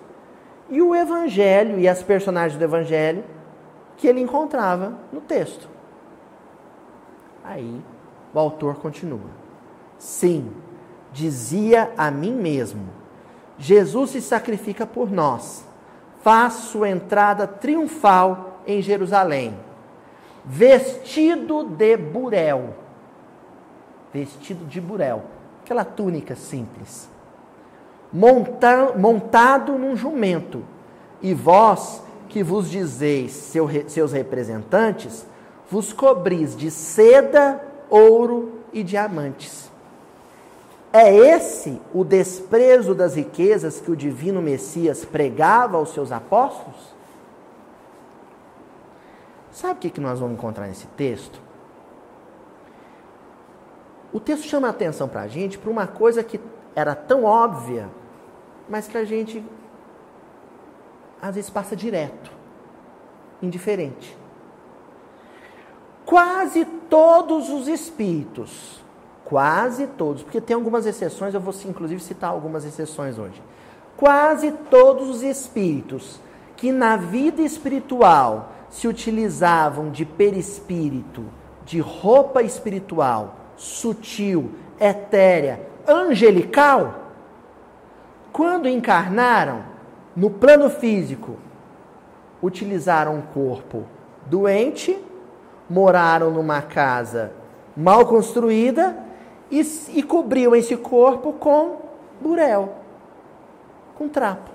[0.71, 3.25] e o Evangelho e as personagens do Evangelho
[3.99, 5.69] que ele encontrava no texto.
[7.45, 7.85] Aí
[8.33, 9.29] o autor continua:
[9.99, 10.51] Sim,
[11.13, 12.89] dizia a mim mesmo:
[13.59, 15.63] Jesus se sacrifica por nós,
[16.23, 19.55] faz sua entrada triunfal em Jerusalém,
[20.45, 22.75] vestido de burel.
[24.13, 25.23] Vestido de burel,
[25.63, 27.13] aquela túnica simples
[28.15, 30.63] monta, montado num jumento,
[31.21, 35.27] e vós que vos dizeis seu, seus representantes,
[35.69, 39.71] vos cobris de seda, ouro e diamantes.
[40.93, 46.94] É esse o desprezo das riquezas que o divino Messias pregava aos seus apóstolos?
[49.55, 51.41] Sabe o que, que nós vamos encontrar nesse texto?
[54.13, 56.39] O texto chama a atenção para a gente para uma coisa que
[56.77, 57.89] era tão óbvia
[58.69, 59.45] mas que a gente
[61.21, 62.31] às vezes passa direto,
[63.41, 64.17] indiferente.
[66.05, 68.83] Quase todos os espíritos,
[69.25, 73.43] quase todos, porque tem algumas exceções, eu vou inclusive citar algumas exceções hoje.
[73.97, 76.21] Quase todos os espíritos
[76.57, 81.25] que na vida espiritual se utilizavam de perispírito,
[81.65, 87.13] de roupa espiritual, sutil, etérea, angelical,
[88.33, 89.63] quando encarnaram
[90.17, 91.37] no plano físico,
[92.43, 93.85] utilizaram um corpo
[94.27, 94.99] doente,
[95.71, 97.31] moraram numa casa
[97.77, 98.99] mal construída
[99.53, 99.61] e,
[99.91, 101.77] e cobriam esse corpo com
[102.21, 102.75] burel,
[103.95, 104.51] com trapo.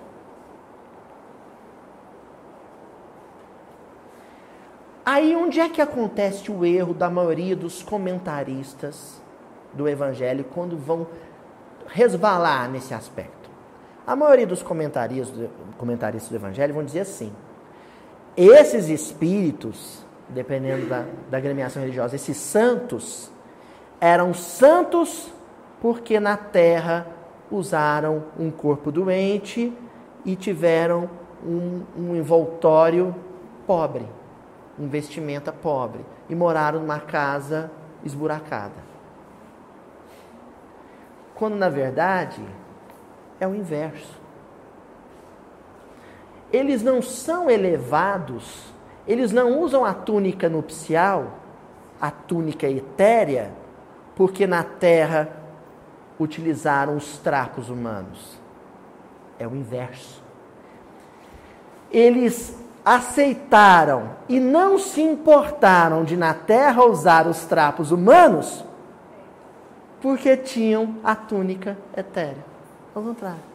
[5.11, 9.19] Aí onde é que acontece o erro da maioria dos comentaristas
[9.73, 11.07] do Evangelho quando vão
[11.87, 13.49] resvalar nesse aspecto?
[14.05, 17.33] A maioria dos comentaristas do, comentaristas do Evangelho vão dizer assim:
[18.37, 23.31] esses espíritos, dependendo da, da agremiação religiosa, esses santos,
[23.99, 25.33] eram santos
[25.81, 27.07] porque na terra
[27.49, 29.73] usaram um corpo doente
[30.23, 31.09] e tiveram
[31.43, 33.15] um, um envoltório
[33.65, 34.05] pobre,
[34.79, 37.69] um vestimenta pobre, e moraram numa casa
[38.03, 38.89] esburacada.
[41.35, 42.41] Quando na verdade
[43.39, 44.19] é o inverso.
[46.51, 48.73] Eles não são elevados,
[49.07, 51.39] eles não usam a túnica nupcial,
[51.99, 53.51] a túnica etérea,
[54.15, 55.29] porque na terra
[56.19, 58.39] utilizaram os trapos humanos.
[59.37, 60.21] É o inverso.
[61.91, 68.63] Eles aceitaram e não se importaram de na terra usar os trapos humanos,
[70.01, 72.43] porque tinham a túnica etérea.
[72.95, 73.49] Ao contrário.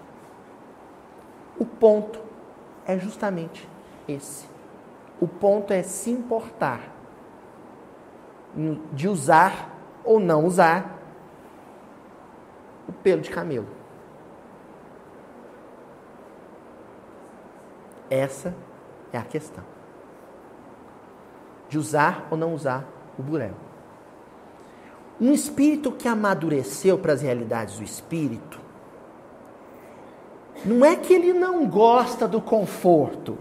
[1.59, 2.21] O ponto
[2.87, 3.69] é justamente
[4.07, 4.47] esse.
[5.21, 6.81] O ponto é se importar
[8.93, 9.71] de usar
[10.05, 10.99] ou não usar
[12.89, 13.67] o pelo de camelo.
[18.11, 18.55] Essa
[19.17, 19.65] é a questão.
[21.69, 22.85] De usar ou não usar
[23.19, 23.55] o burel.
[25.21, 28.61] Um espírito que amadureceu para as realidades do espírito,
[30.65, 33.39] não é que ele não gosta do conforto,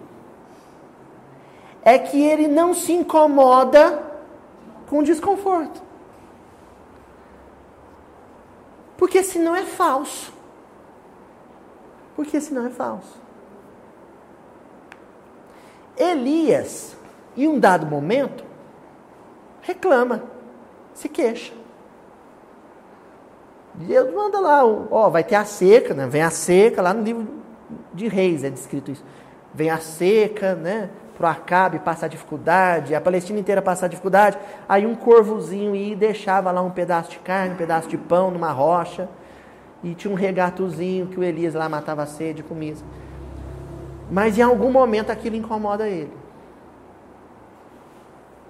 [1.81, 4.01] é que ele não se incomoda
[4.87, 5.81] com o desconforto.
[8.97, 10.31] Porque senão é falso.
[12.15, 13.22] Porque senão é falso.
[15.97, 16.95] Elias,
[17.35, 18.43] em um dado momento,
[19.61, 20.23] reclama,
[20.93, 21.53] se queixa.
[23.75, 26.05] Deus manda lá, ó, vai ter a seca, né?
[26.07, 27.27] Vem a seca, lá no livro
[27.93, 29.03] de Reis é descrito isso.
[29.53, 30.89] Vem a seca, né?
[31.17, 34.37] Pro Acabe passar dificuldade, a Palestina inteira passar dificuldade.
[34.67, 38.31] Aí um corvozinho ia e deixava lá um pedaço de carne, um pedaço de pão
[38.31, 39.07] numa rocha.
[39.83, 42.75] E tinha um regatozinho que o Elias lá matava a sede e comia.
[44.11, 46.13] Mas em algum momento aquilo incomoda ele.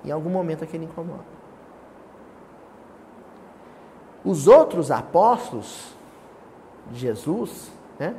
[0.04, 1.34] Em algum momento aquilo incomoda.
[4.24, 5.94] Os outros apóstolos
[6.92, 8.16] de Jesus, né?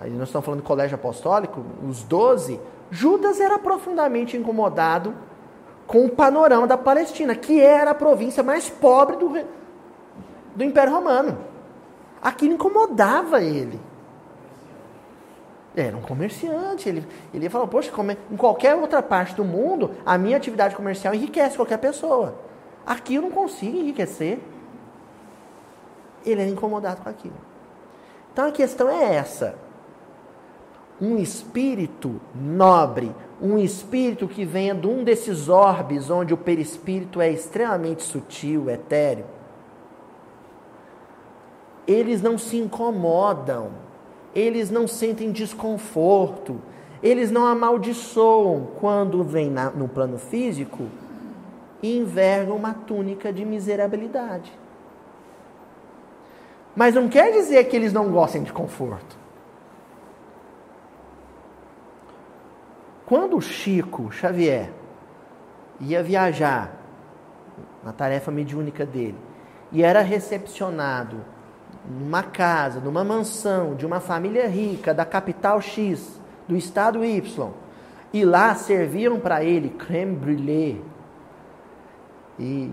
[0.00, 2.60] Aí nós estamos falando do colégio apostólico, os doze,
[2.90, 5.14] Judas era profundamente incomodado
[5.86, 9.32] com o panorama da Palestina, que era a província mais pobre do,
[10.54, 11.38] do Império Romano.
[12.22, 13.80] Aquilo incomodava ele.
[15.76, 16.88] Era um comerciante.
[16.88, 17.90] Ele, ele falou: Poxa,
[18.30, 22.36] em qualquer outra parte do mundo, a minha atividade comercial enriquece qualquer pessoa.
[22.86, 24.38] Aqui eu não consigo enriquecer.
[26.24, 27.36] Ele era incomodado com aquilo.
[28.32, 29.56] Então a questão é essa.
[31.00, 37.30] Um espírito nobre, um espírito que venha de um desses orbes onde o perispírito é
[37.30, 39.26] extremamente sutil, etéreo,
[41.86, 43.72] eles não se incomodam,
[44.34, 46.60] eles não sentem desconforto,
[47.02, 50.88] eles não amaldiçoam quando na, no plano físico
[51.82, 54.52] e envergam uma túnica de miserabilidade.
[56.74, 59.16] Mas não quer dizer que eles não gostem de conforto.
[63.06, 64.72] Quando o Chico Xavier
[65.78, 66.74] ia viajar
[67.84, 69.18] na tarefa mediúnica dele
[69.70, 71.33] e era recepcionado
[71.88, 77.50] numa casa, numa mansão de uma família rica da capital X, do estado Y,
[78.12, 80.80] e lá serviam para ele creme brûlée
[82.38, 82.70] e,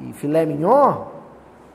[0.00, 1.06] e filé mignon,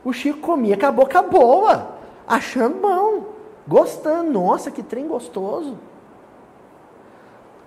[0.04, 1.96] o Chico comia com a boca boa,
[2.28, 3.34] achando bom,
[3.68, 4.32] gostando.
[4.32, 5.78] Nossa, que trem gostoso.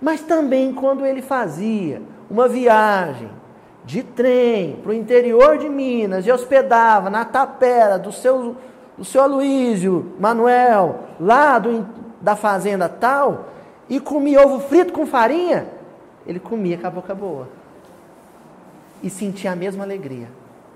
[0.01, 3.29] Mas também quando ele fazia uma viagem
[3.83, 8.55] de trem para o interior de Minas e hospedava na tapera do seu,
[8.97, 11.87] do seu Aloísio Manuel, lá do,
[12.19, 13.49] da fazenda tal,
[13.89, 15.67] e comia ovo frito com farinha,
[16.25, 17.47] ele comia com a boca boa.
[19.01, 20.27] E sentia a mesma alegria.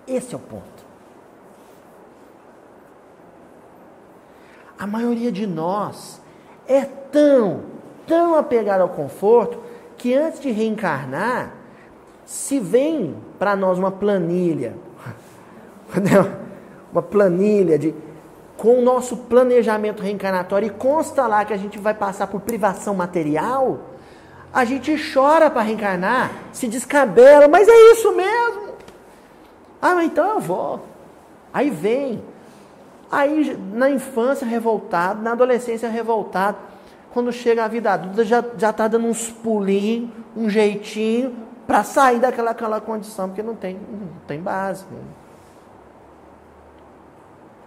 [0.07, 0.85] Esse é o ponto.
[4.77, 6.21] A maioria de nós
[6.67, 7.71] é tão
[8.11, 9.57] tão apegado ao conforto
[9.97, 11.53] que antes de reencarnar,
[12.25, 14.75] se vem para nós uma planilha,
[16.91, 17.95] uma planilha de
[18.61, 22.93] com o nosso planejamento reencarnatório e consta lá que a gente vai passar por privação
[22.93, 23.79] material,
[24.53, 28.73] a gente chora para reencarnar, se descabela, mas é isso mesmo.
[29.81, 30.79] Ah, então eu vou.
[31.51, 32.23] Aí vem.
[33.11, 36.59] Aí na infância revoltado, na adolescência revoltado,
[37.11, 41.35] quando chega a vida adulta, já está dando uns pulinhos, um jeitinho,
[41.65, 44.85] para sair daquela aquela condição, porque não tem, não tem base.
[44.91, 44.99] Né?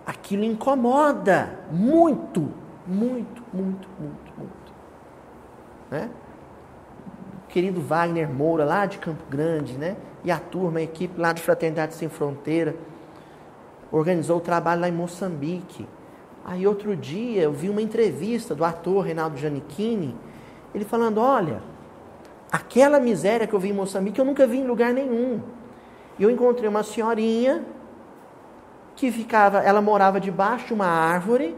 [0.06, 2.50] Aquilo incomoda muito,
[2.86, 4.74] muito, muito, muito, muito.
[5.90, 6.10] Né?
[7.44, 9.96] O querido Wagner Moura, lá de Campo Grande, né?
[10.24, 12.74] e a turma, a equipe lá de Fraternidade Sem Fronteira,
[13.92, 15.86] organizou o trabalho lá em Moçambique.
[16.44, 20.16] Aí outro dia eu vi uma entrevista do ator Reinaldo Giannichini,
[20.74, 21.62] ele falando, olha,
[22.50, 25.40] aquela miséria que eu vi em Moçambique eu nunca vi em lugar nenhum.
[26.18, 27.64] E eu encontrei uma senhorinha
[28.96, 31.56] que ficava, ela morava debaixo de uma árvore,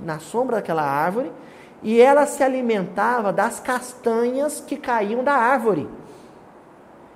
[0.00, 1.32] na sombra daquela árvore,
[1.82, 5.88] e ela se alimentava das castanhas que caíam da árvore.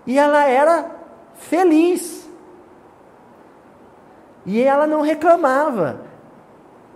[0.06, 0.90] E ela era
[1.34, 2.28] feliz.
[4.44, 6.02] E ela não reclamava.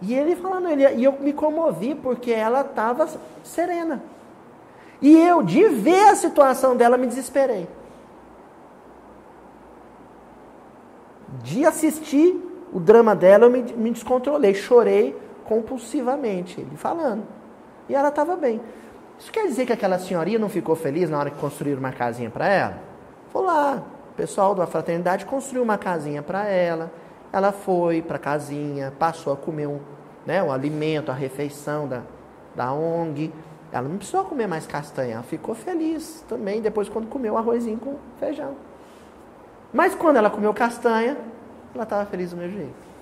[0.02, 3.08] E ele falando, ele, e eu me comovi porque ela estava
[3.42, 4.02] serena.
[5.00, 7.68] E eu, de ver a situação dela, me desesperei.
[11.42, 17.22] De assistir o drama dela, eu me, me descontrolei, chorei compulsivamente, ele falando.
[17.88, 18.60] E ela estava bem.
[19.16, 22.28] Isso quer dizer que aquela senhorinha não ficou feliz na hora que construíram uma casinha
[22.30, 22.78] para ela?
[23.30, 26.90] Foi lá, o pessoal da fraternidade construiu uma casinha para ela.
[27.32, 29.78] Ela foi para a casinha, passou a comer um,
[30.26, 32.02] né, o alimento, a refeição da,
[32.56, 33.32] da ONG.
[33.70, 37.96] Ela não precisou comer mais castanha, ela ficou feliz também depois quando comeu arrozinho com
[38.18, 38.56] feijão.
[39.72, 41.16] Mas quando ela comeu castanha,
[41.74, 42.94] ela estava feliz do mesmo jeito.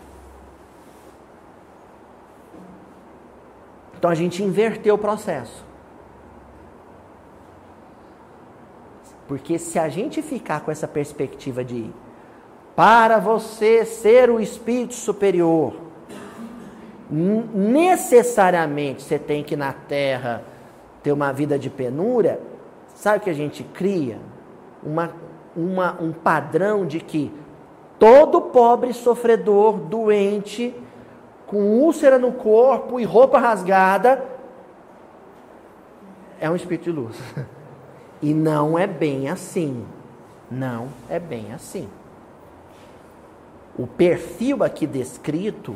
[3.98, 5.64] Então a gente inverteu o processo.
[9.28, 11.90] Porque se a gente ficar com essa perspectiva de
[12.74, 15.74] para você ser o espírito superior,
[17.10, 20.42] necessariamente você tem que na terra
[21.02, 22.40] ter uma vida de penúria,
[22.94, 24.18] sabe o que a gente cria?
[24.82, 25.12] Uma,
[25.54, 27.30] uma, um padrão de que
[28.02, 30.74] todo pobre sofredor, doente,
[31.46, 34.24] com úlcera no corpo e roupa rasgada,
[36.40, 37.16] é um espírito de luz.
[38.24, 39.84] E não é bem assim.
[40.48, 41.88] Não é bem assim.
[43.76, 45.74] O perfil aqui descrito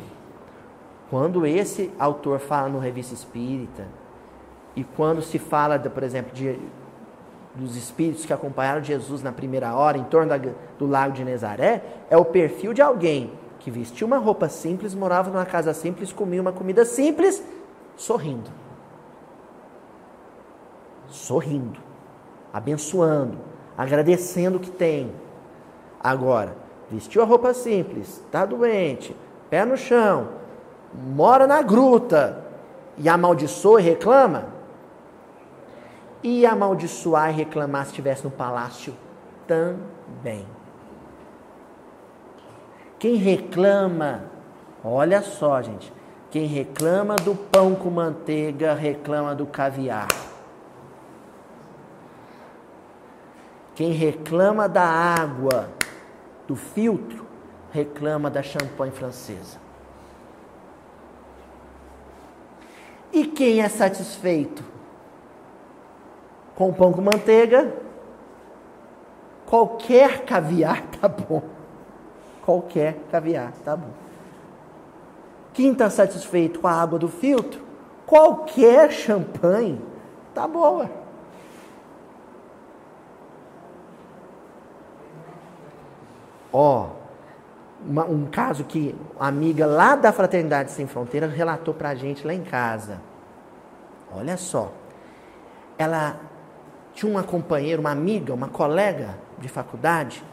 [1.11, 3.89] quando esse autor fala no Revista Espírita,
[4.77, 6.57] e quando se fala, por exemplo, de,
[7.57, 10.39] dos espíritos que acompanharam Jesus na primeira hora, em torno da,
[10.79, 15.31] do lago de Nezaré, é o perfil de alguém que vestia uma roupa simples, morava
[15.31, 17.43] numa casa simples, comia uma comida simples,
[17.97, 18.51] sorrindo.
[21.09, 21.81] Sorrindo,
[22.53, 23.39] abençoando,
[23.77, 25.13] agradecendo o que tem.
[26.01, 26.57] Agora,
[26.91, 29.17] vestiu a roupa simples, está doente,
[29.49, 30.29] pé no chão,
[30.95, 32.45] mora na gruta
[32.99, 34.56] e amaldiçoa e reclama,
[36.27, 38.93] e amaldiçoar e reclamar se estivesse no palácio
[39.47, 40.45] também.
[42.99, 44.25] Quem reclama,
[44.83, 45.93] olha só, gente,
[46.29, 50.09] quem reclama do pão com manteiga, reclama do caviar.
[53.77, 55.69] Quem reclama da água,
[56.49, 57.25] do filtro,
[57.71, 59.61] reclama da champanhe francesa.
[63.13, 64.75] E quem é satisfeito
[66.57, 67.73] com pão com manteiga,
[69.45, 71.43] qualquer caviar tá bom.
[72.45, 73.91] Qualquer caviar tá bom.
[75.53, 77.61] Quem está satisfeito com a água do filtro,
[78.07, 79.81] qualquer champanhe
[80.35, 80.91] tá boa.
[86.53, 86.89] Ó,
[87.85, 92.33] um caso que uma amiga lá da Fraternidade Sem Fronteiras relatou para a gente lá
[92.33, 93.01] em casa.
[94.15, 94.73] Olha só,
[95.77, 96.19] ela
[96.97, 100.25] tinha uma companheira, uma amiga, uma colega de faculdade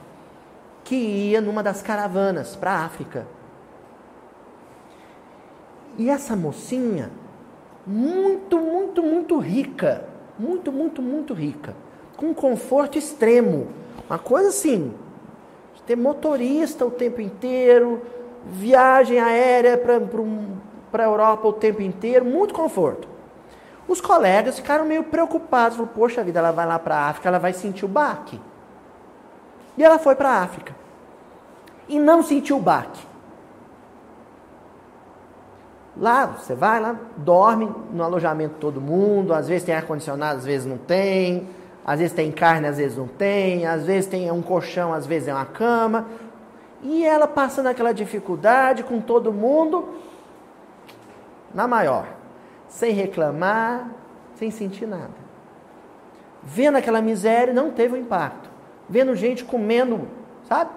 [0.86, 3.28] que ia numa das caravanas para a África.
[5.98, 7.12] E essa mocinha,
[7.86, 10.06] muito, muito, muito rica,
[10.40, 11.76] muito, muito, muito rica,
[12.16, 13.68] com conforto extremo,
[14.10, 14.94] uma coisa assim,
[15.86, 18.02] ter motorista o tempo inteiro,
[18.46, 23.13] viagem aérea para a Europa o tempo inteiro, muito conforto.
[23.88, 27.40] Os colegas ficaram meio preocupados, falaram, poxa vida, ela vai lá para a África, ela
[27.40, 28.40] vai sentir o baque.
[29.78, 30.74] E ela foi para a África.
[31.88, 33.06] E não sentiu o baque.
[35.98, 40.66] Lá, você vai lá, dorme no alojamento todo mundo, às vezes tem ar-condicionado, às vezes
[40.66, 41.48] não tem,
[41.86, 45.28] às vezes tem carne, às vezes não tem, às vezes tem um colchão, às vezes
[45.28, 46.08] é uma cama.
[46.82, 49.90] E ela passando aquela dificuldade com todo mundo,
[51.54, 52.23] na maior
[52.74, 53.88] sem reclamar,
[54.36, 55.14] sem sentir nada.
[56.42, 58.50] Vendo aquela miséria, não teve um impacto.
[58.90, 60.08] Vendo gente comendo,
[60.50, 60.72] sabe?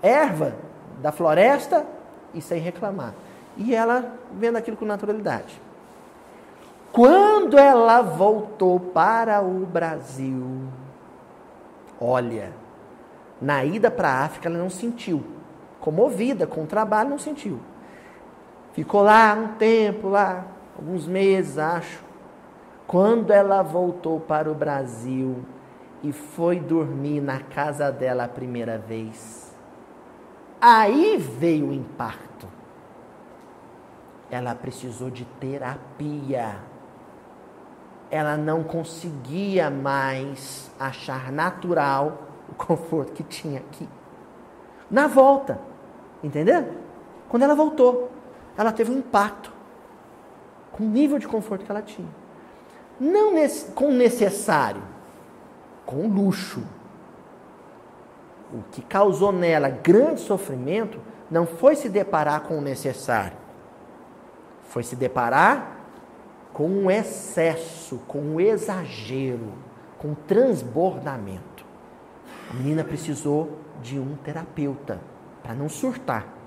[0.00, 0.54] Erva
[1.00, 1.84] da floresta
[2.32, 3.12] e sem reclamar.
[3.56, 5.60] E ela vendo aquilo com naturalidade.
[6.92, 10.62] Quando ela voltou para o Brasil,
[12.00, 12.52] olha,
[13.40, 15.24] na ida para a África ela não sentiu.
[15.80, 17.58] Comovida com o trabalho, não sentiu.
[18.72, 20.46] Ficou lá um tempo, lá,
[20.76, 22.02] alguns meses, acho.
[22.86, 25.44] Quando ela voltou para o Brasil
[26.02, 29.54] e foi dormir na casa dela a primeira vez,
[30.60, 32.48] aí veio o impacto.
[34.30, 36.56] Ela precisou de terapia.
[38.10, 43.86] Ela não conseguia mais achar natural o conforto que tinha aqui.
[44.90, 45.58] Na volta,
[46.22, 46.72] entendeu?
[47.28, 48.10] Quando ela voltou
[48.62, 49.52] ela teve um impacto
[50.70, 52.08] com o nível de conforto que ela tinha.
[52.98, 54.82] Não nesse, com o necessário,
[55.84, 56.62] com o luxo.
[58.52, 61.00] O que causou nela grande sofrimento
[61.30, 63.36] não foi se deparar com o necessário,
[64.64, 65.78] foi se deparar
[66.52, 69.52] com um excesso, com um exagero,
[69.98, 71.64] com um transbordamento.
[72.50, 75.00] A menina precisou de um terapeuta
[75.42, 76.41] para não surtar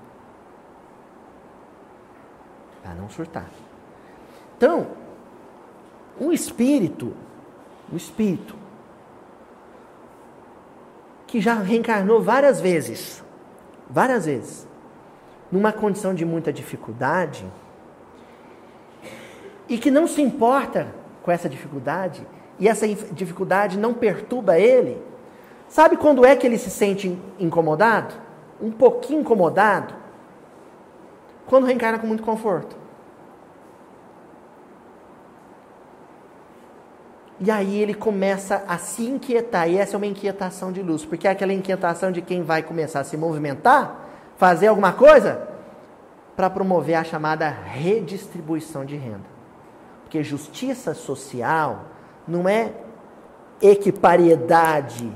[2.86, 3.50] para não surtar.
[4.56, 4.86] Então,
[6.20, 7.12] um espírito,
[7.92, 8.54] um espírito
[11.26, 13.24] que já reencarnou várias vezes,
[13.90, 14.68] várias vezes,
[15.50, 17.44] numa condição de muita dificuldade,
[19.68, 20.86] e que não se importa
[21.24, 22.24] com essa dificuldade,
[22.56, 25.02] e essa dificuldade não perturba ele,
[25.68, 28.14] sabe quando é que ele se sente incomodado?
[28.60, 30.05] Um pouquinho incomodado?
[31.46, 32.76] Quando reencarna com muito conforto.
[37.38, 41.28] E aí ele começa a se inquietar, e essa é uma inquietação de luz, porque
[41.28, 43.94] é aquela inquietação de quem vai começar a se movimentar,
[44.36, 45.46] fazer alguma coisa,
[46.34, 49.24] para promover a chamada redistribuição de renda.
[50.02, 51.84] Porque justiça social
[52.26, 52.72] não é
[53.60, 55.12] equipariedade,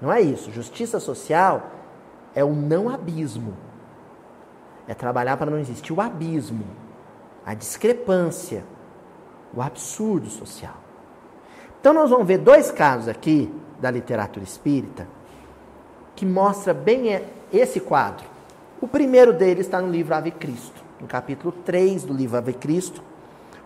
[0.00, 0.50] não é isso.
[0.50, 1.70] Justiça social
[2.34, 3.69] é o não abismo.
[4.90, 6.64] É trabalhar para não existir o abismo,
[7.46, 8.64] a discrepância,
[9.54, 10.74] o absurdo social.
[11.80, 15.06] Então nós vamos ver dois casos aqui da literatura espírita
[16.16, 17.22] que mostra bem
[17.52, 18.26] esse quadro.
[18.80, 23.00] O primeiro deles está no livro Ave Cristo, no capítulo 3 do livro Ave Cristo,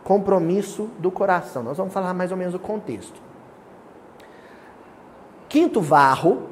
[0.05, 1.63] compromisso do coração.
[1.63, 3.19] Nós vamos falar mais ou menos o contexto.
[5.49, 6.51] Quinto Varro,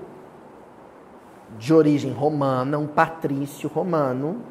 [1.58, 4.50] de origem romana, um patrício romano.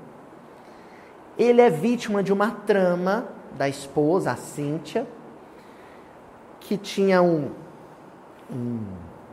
[1.41, 3.25] Ele é vítima de uma trama
[3.57, 5.07] da esposa, a Cíntia,
[6.59, 7.49] que tinha um,
[8.47, 8.85] um,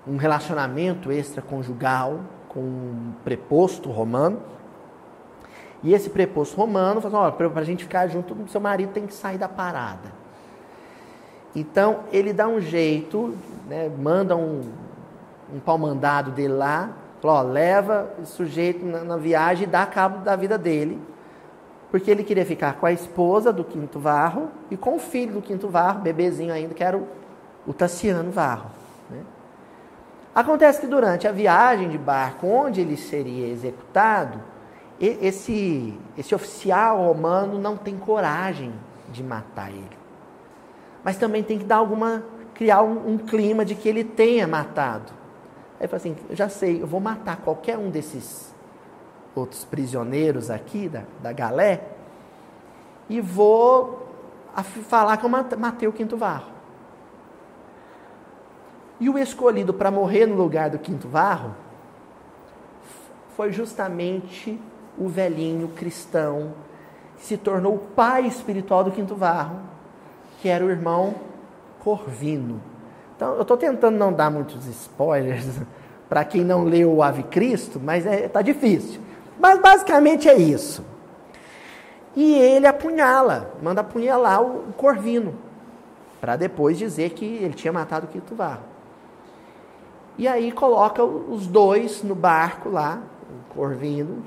[0.06, 4.40] um relacionamento extraconjugal com um preposto romano.
[5.82, 9.12] E esse preposto romano falou: olha, para a gente ficar junto, seu marido tem que
[9.12, 10.10] sair da parada.
[11.54, 13.36] Então ele dá um jeito,
[13.68, 14.62] né, manda um,
[15.52, 16.88] um pau mandado dele lá,
[17.20, 20.98] falou, ó, leva o sujeito na, na, viagem e dá cabo da vida dele.
[21.90, 25.42] Porque ele queria ficar com a esposa do Quinto Varro e com o filho do
[25.42, 27.08] Quinto Varro, bebezinho ainda, que era o,
[27.66, 28.70] o Tassiano Varro.
[29.10, 29.22] Né?
[30.34, 34.40] Acontece que durante a viagem de barco, onde ele seria executado,
[35.00, 38.72] esse, esse oficial romano não tem coragem
[39.10, 39.96] de matar ele.
[41.04, 42.22] Mas também tem que dar alguma.
[42.54, 45.12] criar um, um clima de que ele tenha matado.
[45.78, 48.54] Aí ele fala assim: já sei, eu vou matar qualquer um desses
[49.38, 51.82] outros prisioneiros aqui, da, da galé,
[53.08, 54.06] e vou
[54.88, 56.52] falar que eu matei o quinto varro.
[59.00, 61.54] E o escolhido para morrer no lugar do quinto varro
[63.36, 64.60] foi justamente
[64.98, 66.52] o velhinho cristão
[67.16, 69.60] que se tornou o pai espiritual do quinto varro,
[70.40, 71.14] que era o irmão
[71.78, 72.60] Corvino.
[73.16, 75.60] Então, eu estou tentando não dar muitos spoilers
[76.08, 79.00] para quem não leu o Ave Cristo, mas está é, tá difícil.
[79.38, 80.84] Mas basicamente é isso.
[82.16, 85.34] E ele apunhala, manda apunhalar o, o Corvino,
[86.20, 88.62] para depois dizer que ele tinha matado o quinto varro.
[90.16, 94.24] E aí coloca os dois no barco lá, o Corvino,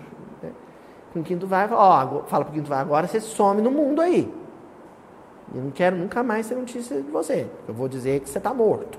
[1.11, 4.33] com o quinto vai, ó, fala pro quinto vai, agora você some no mundo aí.
[5.53, 7.45] Eu não quero nunca mais ter notícia de você.
[7.67, 8.97] Eu vou dizer que você está morto.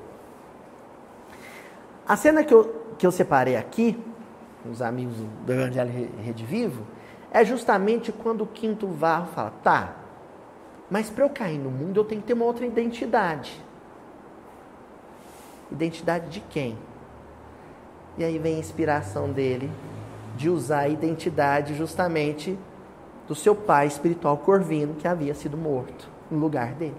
[2.06, 3.98] A cena que eu, que eu separei aqui,
[4.70, 6.84] os amigos do Evangelho Rede Vivo,
[7.30, 9.96] é justamente quando o quinto varro fala, tá,
[10.90, 13.60] mas para eu cair no mundo eu tenho que ter uma outra identidade.
[15.70, 16.76] Identidade de quem?
[18.18, 19.70] E aí vem a inspiração dele
[20.36, 22.58] de usar a identidade justamente
[23.26, 26.96] do seu pai espiritual Corvino, que havia sido morto no lugar dele.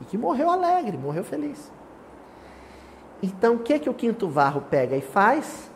[0.00, 1.70] E que morreu alegre, morreu feliz.
[3.22, 5.70] Então, o que, que o quinto varro pega e faz?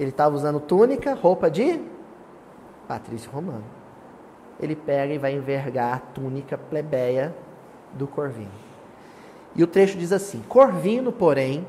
[0.00, 1.78] Ele estava usando túnica, roupa de
[2.88, 3.64] patrício romano.
[4.58, 7.36] Ele pega e vai envergar a túnica plebeia
[7.92, 8.50] do Corvino.
[9.54, 11.66] E o trecho diz assim: Corvino, porém,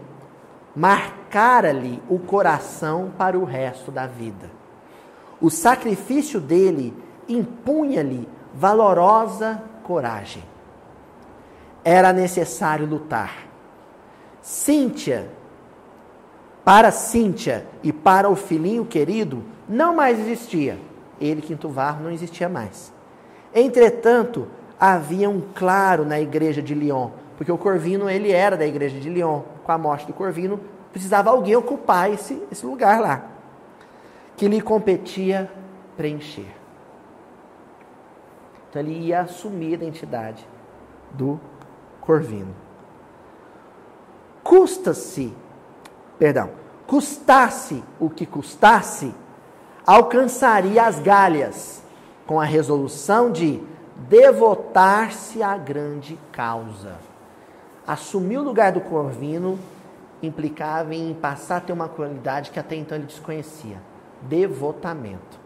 [0.74, 4.50] marcara-lhe o coração para o resto da vida.
[5.42, 6.94] O sacrifício dele
[7.28, 10.44] impunha-lhe valorosa coragem.
[11.84, 13.48] Era necessário lutar.
[14.42, 15.30] Cíntia,
[16.64, 20.78] para Cíntia e para o filhinho querido, não mais existia.
[21.20, 22.94] Ele, Quinto Varro, não existia mais.
[23.54, 24.48] Entretanto,
[24.80, 29.10] havia um claro na igreja de Lyon, porque o Corvino ele era da igreja de
[29.10, 29.42] Lyon.
[29.64, 30.60] Com a morte do Corvino,
[30.92, 33.26] precisava alguém ocupar esse, esse lugar lá,
[34.36, 35.52] que lhe competia
[35.96, 36.48] preencher.
[38.70, 40.48] Então ele ia assumir a identidade
[41.12, 41.40] do
[42.00, 42.56] Corvino.
[44.44, 45.34] Custa-se,
[46.22, 46.52] perdão,
[46.86, 49.12] custasse o que custasse,
[49.84, 51.82] alcançaria as galhas
[52.28, 53.60] com a resolução de
[54.08, 56.94] devotar-se à grande causa.
[57.88, 59.58] Assumir o lugar do Corvino
[60.22, 63.82] implicava em passar a ter uma qualidade que até então ele desconhecia:
[64.22, 65.40] devotamento.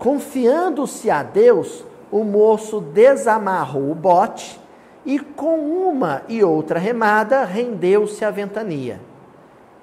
[0.00, 4.59] Confiando-se a Deus, o moço desamarrou o bote
[5.04, 9.00] e, com uma e outra remada, rendeu-se à ventania.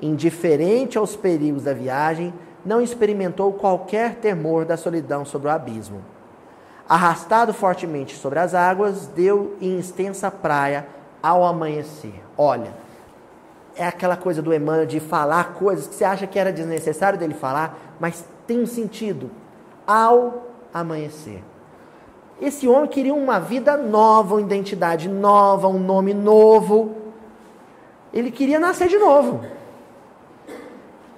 [0.01, 2.33] Indiferente aos perigos da viagem,
[2.65, 6.01] não experimentou qualquer temor da solidão sobre o abismo
[6.87, 10.87] arrastado fortemente sobre as águas, deu em extensa praia
[11.21, 12.23] ao amanhecer.
[12.37, 12.71] Olha,
[13.75, 17.33] é aquela coisa do Emmanuel de falar coisas que você acha que era desnecessário dele
[17.33, 19.29] falar, mas tem sentido.
[19.85, 21.41] Ao amanhecer.
[22.39, 26.95] Esse homem queria uma vida nova, uma identidade nova, um nome novo.
[28.13, 29.43] Ele queria nascer de novo.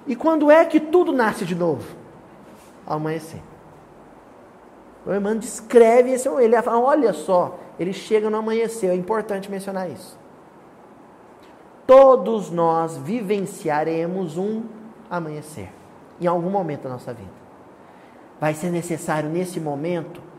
[0.06, 1.94] E quando é que tudo nasce de novo?
[2.86, 3.42] Ao amanhecer.
[5.06, 9.90] O irmão descreve esse ele fala, olha só, ele chega no amanhecer, é importante mencionar
[9.90, 10.18] isso.
[11.86, 14.62] Todos nós vivenciaremos um
[15.10, 15.70] amanhecer
[16.20, 17.30] em algum momento da nossa vida.
[18.38, 20.29] Vai ser necessário nesse momento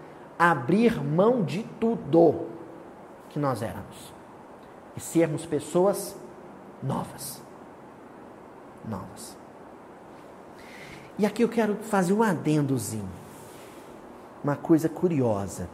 [0.50, 2.48] abrir mão de tudo
[3.30, 4.12] que nós éramos
[4.98, 6.16] e sermos pessoas
[6.82, 7.40] novas.
[8.84, 9.38] Novas.
[11.20, 13.08] E aqui eu quero fazer um adendozinho.
[14.44, 15.70] Uma coisa curiosa.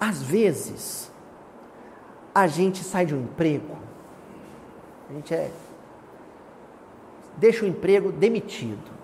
[0.00, 1.12] Às vezes,
[2.34, 3.76] a gente sai de um emprego,
[5.08, 5.52] a gente é.
[7.36, 8.99] deixa o emprego demitido.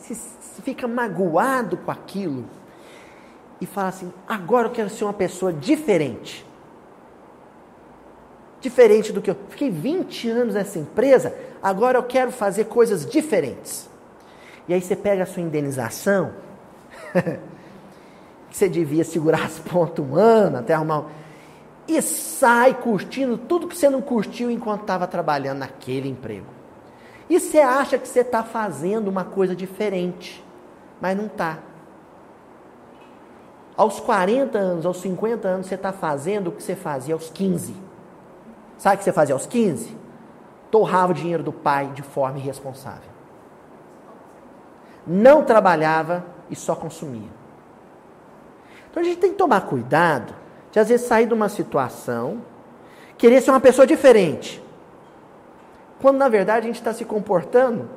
[0.00, 2.44] Se, se fica magoado com aquilo
[3.60, 6.46] e fala assim: agora eu quero ser uma pessoa diferente.
[8.60, 9.36] Diferente do que eu.
[9.48, 13.88] Fiquei 20 anos nessa empresa, agora eu quero fazer coisas diferentes.
[14.68, 16.32] E aí você pega a sua indenização.
[18.50, 21.06] que você devia segurar as pontas um ano até arrumar.
[21.86, 26.59] E sai curtindo tudo que você não curtiu enquanto estava trabalhando naquele emprego.
[27.30, 30.44] E você acha que você está fazendo uma coisa diferente,
[31.00, 31.60] mas não está.
[33.76, 37.76] Aos 40 anos, aos 50 anos, você está fazendo o que você fazia aos 15.
[38.76, 39.96] Sabe o que você fazia aos 15?
[40.72, 43.08] Torrava o dinheiro do pai de forma irresponsável.
[45.06, 47.30] Não trabalhava e só consumia.
[48.90, 50.34] Então a gente tem que tomar cuidado
[50.72, 52.42] de às vezes sair de uma situação,
[53.16, 54.59] querer ser uma pessoa diferente,
[56.00, 57.88] quando na verdade a gente está se comportando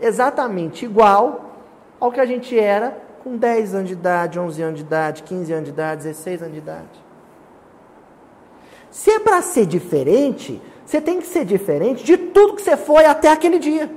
[0.00, 1.56] exatamente igual
[1.98, 5.52] ao que a gente era com 10 anos de idade, 11 anos de idade, 15
[5.52, 7.04] anos de idade, 16 anos de idade.
[8.90, 13.06] Se é para ser diferente, você tem que ser diferente de tudo que você foi
[13.06, 13.90] até aquele dia.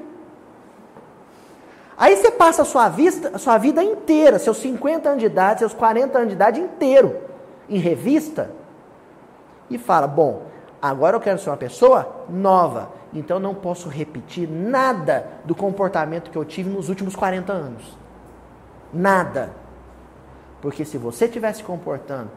[1.97, 5.59] Aí você passa a sua, vista, a sua vida inteira, seus 50 anos de idade,
[5.59, 7.17] seus 40 anos de idade inteiro,
[7.69, 8.51] em revista,
[9.69, 10.43] e fala: bom,
[10.89, 16.38] agora eu quero ser uma pessoa nova, então não posso repetir nada do comportamento que
[16.38, 17.97] eu tive nos últimos 40 anos.
[18.93, 19.51] Nada.
[20.61, 22.29] Porque se você estivesse comportando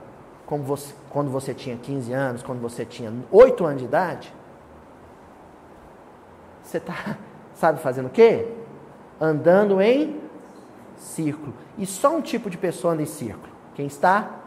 [0.47, 4.35] como você, quando você tinha 15 anos, quando você tinha 8 anos de idade,
[6.63, 7.17] você está,
[7.55, 8.47] sabe, fazendo o quê?
[9.21, 10.21] andando em
[10.97, 11.55] círculo.
[11.77, 14.41] E só um tipo de pessoa anda em círculo: quem está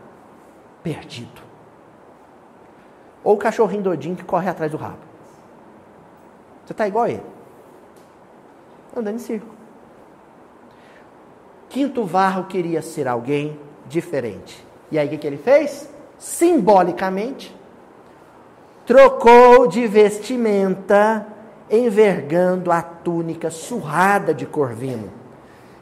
[0.83, 1.50] perdido.
[3.23, 4.97] Ou o cachorrinho doidinho que corre atrás do rabo.
[6.65, 7.23] Você está igual a ele.
[8.95, 9.51] Andando em círculo.
[11.69, 13.57] Quinto Varro queria ser alguém
[13.87, 14.65] diferente.
[14.91, 15.89] E aí o que ele fez?
[16.17, 17.55] Simbolicamente,
[18.85, 21.25] trocou de vestimenta
[21.69, 25.09] envergando a túnica surrada de corvino.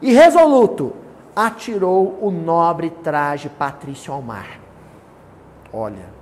[0.01, 0.93] E resoluto,
[1.35, 4.59] atirou o nobre traje patrício ao mar.
[5.73, 6.18] Olha,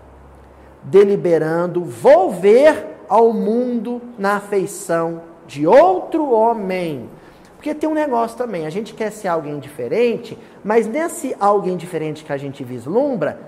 [0.89, 7.09] deliberando volver ao mundo na afeição de outro homem.
[7.55, 12.23] Porque tem um negócio também, a gente quer ser alguém diferente, mas nesse alguém diferente
[12.23, 13.39] que a gente vislumbra,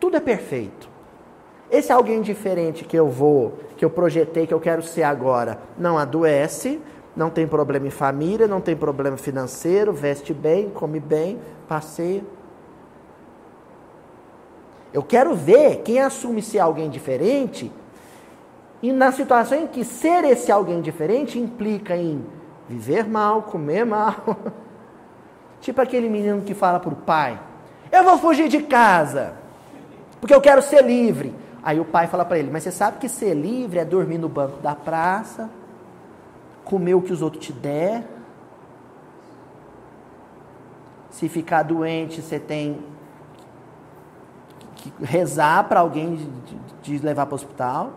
[0.00, 0.88] tudo é perfeito.
[1.70, 5.98] Esse alguém diferente que eu vou, que eu projetei, que eu quero ser agora, não
[5.98, 6.80] adoece,
[7.14, 11.38] não tem problema em família, não tem problema financeiro, veste bem, come bem,
[11.68, 12.22] passeia.
[14.92, 17.70] Eu quero ver quem assume ser alguém diferente
[18.82, 22.24] e na situação em que ser esse alguém diferente implica em
[22.68, 24.14] viver mal, comer mal.
[25.60, 27.40] tipo aquele menino que fala para o pai:
[27.90, 29.34] Eu vou fugir de casa,
[30.20, 31.34] porque eu quero ser livre.
[31.62, 34.28] Aí o pai fala para ele: Mas você sabe que ser livre é dormir no
[34.28, 35.50] banco da praça,
[36.64, 38.04] comer o que os outros te der.
[41.10, 42.78] Se ficar doente, você tem
[44.78, 46.18] que rezar para alguém
[46.82, 47.92] te levar para o hospital.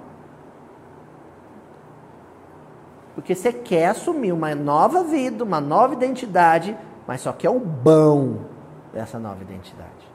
[3.15, 6.75] Porque você quer assumir uma nova vida, uma nova identidade,
[7.07, 8.39] mas só quer o bom
[8.93, 10.11] dessa nova identidade.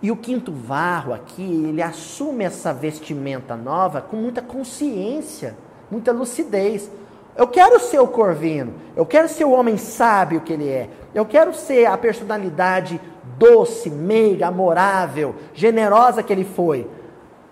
[0.00, 5.56] E o quinto varro aqui, ele assume essa vestimenta nova com muita consciência,
[5.90, 6.90] muita lucidez.
[7.36, 11.24] Eu quero ser o Corvino, eu quero ser o homem sábio que ele é, eu
[11.24, 13.00] quero ser a personalidade
[13.38, 16.88] doce, meiga, amorável, generosa que ele foi.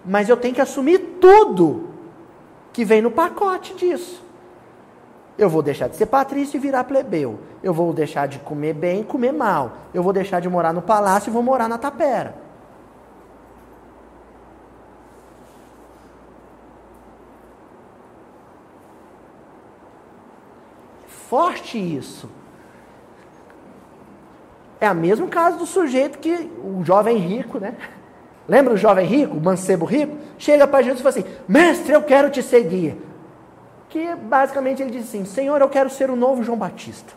[0.04, 1.88] Mas eu tenho que assumir tudo
[2.72, 4.22] que vem no pacote disso.
[5.38, 7.38] Eu vou deixar de ser patrício e virar plebeu.
[7.62, 9.72] Eu vou deixar de comer bem e comer mal.
[9.94, 12.34] Eu vou deixar de morar no palácio e vou morar na tapera.
[21.06, 22.28] Forte isso.
[24.82, 27.76] É o mesmo caso do sujeito que o jovem rico, né?
[28.48, 30.16] Lembra o jovem rico, o mancebo rico?
[30.36, 33.00] Chega para Jesus e fala assim: Mestre, eu quero te seguir
[33.88, 37.12] que basicamente ele diz assim: Senhor, eu quero ser o novo João Batista.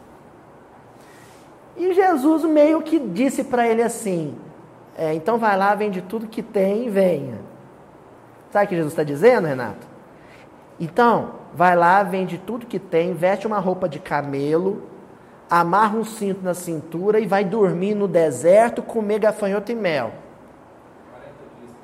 [1.75, 4.37] E Jesus meio que disse para ele assim:
[4.95, 7.39] é, então vai lá, vende tudo que tem e venha.
[8.51, 9.87] Sabe o que Jesus está dizendo, Renato?
[10.79, 14.83] Então, vai lá, vende tudo que tem, veste uma roupa de camelo,
[15.49, 20.11] amarra um cinto na cintura e vai dormir no deserto, comer gafanhoto e mel.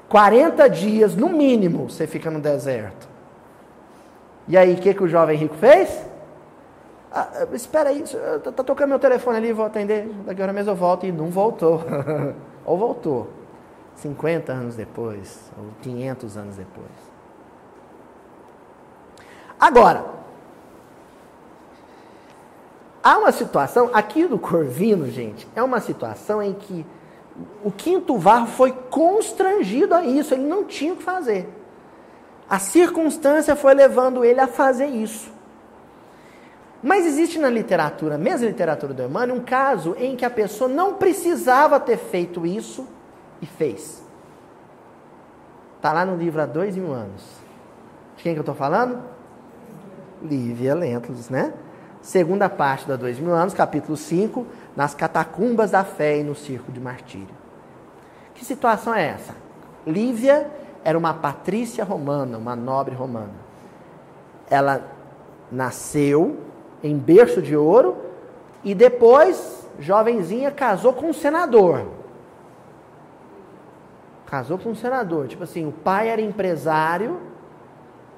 [0.10, 3.08] 40 dias, no mínimo, você fica no deserto.
[4.48, 6.06] E aí, o que, que o jovem rico fez?
[7.12, 10.72] Ah, espera aí, está tá tocando meu telefone ali, vou atender, daqui a hora mesmo
[10.72, 11.06] eu volto.
[11.06, 11.82] E não voltou.
[12.66, 13.30] ou voltou.
[13.96, 16.90] 50 anos depois, ou 500 anos depois.
[19.60, 20.04] Agora,
[23.04, 26.86] há uma situação, aqui do Corvino, gente, é uma situação em que
[27.64, 31.50] o quinto varro foi constrangido a isso, ele não tinha o que fazer.
[32.50, 35.32] A circunstância foi levando ele a fazer isso.
[36.84, 40.96] Mas existe na literatura, mesmo literatura do Emmanuel, um caso em que a pessoa não
[40.96, 42.88] precisava ter feito isso
[43.42, 44.04] e fez.
[45.78, 47.24] Está lá no livro há dois mil anos.
[48.18, 49.02] De quem que eu estou falando?
[50.22, 51.54] Lívia Lentulus, né?
[52.02, 54.46] Segunda parte da dois mil anos, capítulo 5,
[54.76, 57.42] nas catacumbas da fé e no circo de martírio.
[58.34, 59.36] Que situação é essa?
[59.86, 60.50] Lívia
[60.84, 63.34] era uma patrícia romana, uma nobre romana.
[64.50, 64.82] Ela
[65.52, 66.40] nasceu
[66.84, 67.96] em berço de ouro
[68.64, 71.86] e depois, jovenzinha, casou com um senador.
[74.26, 75.28] Casou com um senador.
[75.28, 77.20] Tipo assim, o pai era empresário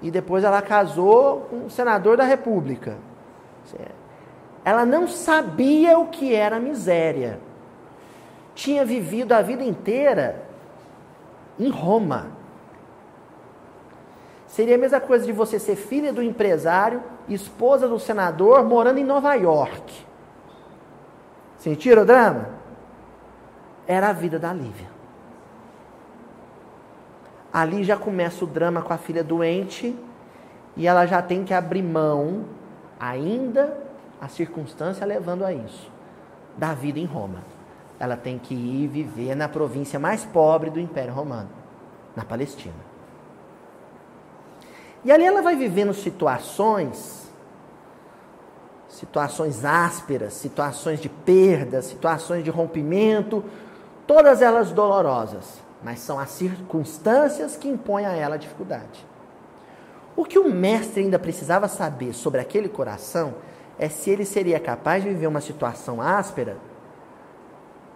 [0.02, 2.96] e depois ela casou com um senador da república.
[4.66, 7.39] Ela não sabia o que era miséria.
[8.55, 10.43] Tinha vivido a vida inteira
[11.59, 12.28] em Roma.
[14.47, 19.03] Seria a mesma coisa de você ser filha do empresário, esposa do senador, morando em
[19.03, 20.05] Nova York.
[21.57, 22.49] Sentiram o drama?
[23.88, 24.93] Era a vida da Lívia.
[27.51, 29.95] Ali já começa o drama com a filha doente
[30.76, 32.45] e ela já tem que abrir mão,
[33.10, 33.78] ainda
[34.22, 35.91] a circunstância levando a isso,
[36.58, 37.39] da vida em Roma.
[37.99, 41.49] Ela tem que ir viver na província mais pobre do Império Romano,
[42.16, 42.93] na Palestina.
[45.04, 47.30] E ali ela vai vivendo situações,
[48.88, 53.43] situações ásperas, situações de perda, situações de rompimento,
[54.08, 59.12] todas elas dolorosas, mas são as circunstâncias que impõem a ela a dificuldade.
[60.16, 63.36] O que o mestre ainda precisava saber sobre aquele coração
[63.80, 66.57] é se ele seria capaz de viver uma situação áspera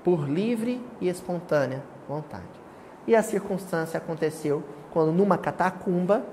[0.03, 2.45] por livre e espontânea vontade.
[3.05, 6.23] E a circunstância aconteceu quando, numa catacumba,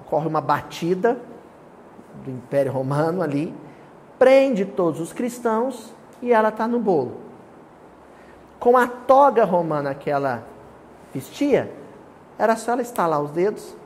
[0.00, 1.18] ocorre uma batida
[2.24, 3.52] do Império Romano ali,
[4.18, 7.20] prende todos os cristãos e ela está no bolo.
[8.60, 10.46] Com a toga romana que ela
[11.12, 11.72] vestia,
[12.38, 13.76] era só ela estalar os dedos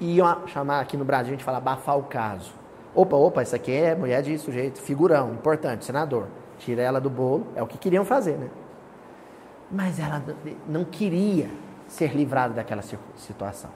[0.00, 2.52] iam chamar aqui no Brasil, a gente fala abafar o caso.
[2.94, 6.26] Opa, opa, isso aqui é mulher de sujeito, figurão, importante, senador.
[6.58, 8.48] Tira ela do bolo, é o que queriam fazer, né?
[9.70, 10.22] Mas ela
[10.66, 11.48] não queria
[11.86, 12.82] ser livrada daquela
[13.16, 13.70] situação.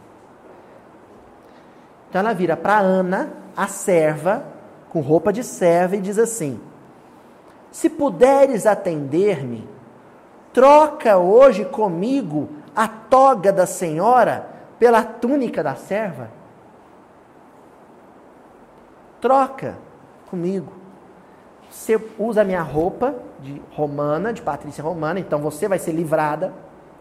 [2.08, 4.44] Então ela vira para Ana, a serva,
[4.88, 6.60] com roupa de serva, e diz assim:
[7.70, 9.68] Se puderes atender-me,
[10.52, 14.53] troca hoje comigo a toga da senhora
[14.84, 16.28] pela túnica da serva.
[19.18, 19.78] Troca
[20.28, 20.74] comigo.
[21.70, 26.52] Você usa a minha roupa de romana, de patrícia romana, então você vai ser livrada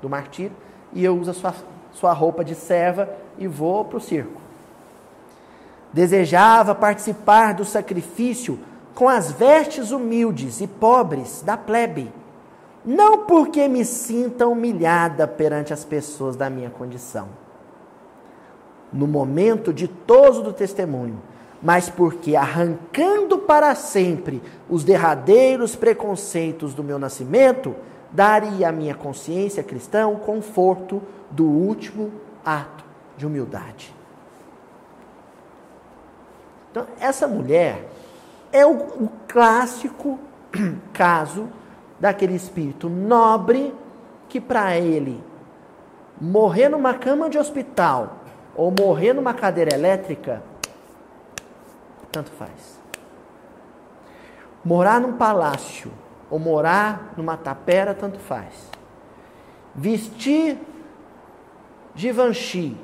[0.01, 0.55] do martírio,
[0.93, 1.53] e eu uso a sua,
[1.91, 4.39] sua roupa de serva e vou para o circo.
[5.91, 8.57] Desejava participar do sacrifício
[8.95, 12.09] com as vestes humildes e pobres da plebe,
[12.85, 17.42] não porque me sinta humilhada perante as pessoas da minha condição,
[18.93, 21.19] no momento ditoso do testemunho,
[21.61, 27.75] mas porque, arrancando para sempre os derradeiros preconceitos do meu nascimento,
[28.11, 32.11] daria à minha consciência cristã o conforto do último
[32.45, 32.83] ato
[33.17, 33.93] de humildade.
[36.69, 37.87] Então, essa mulher
[38.51, 40.19] é o, o clássico
[40.91, 41.47] caso
[41.99, 43.73] daquele espírito nobre
[44.27, 45.23] que, para ele,
[46.19, 48.22] morrer numa cama de hospital
[48.55, 50.43] ou morrer numa cadeira elétrica,
[52.11, 52.79] tanto faz.
[54.63, 55.91] Morar num palácio
[56.29, 58.71] ou morar numa tapera, tanto faz.
[59.75, 60.57] Vestir
[61.95, 62.77] Givenchy,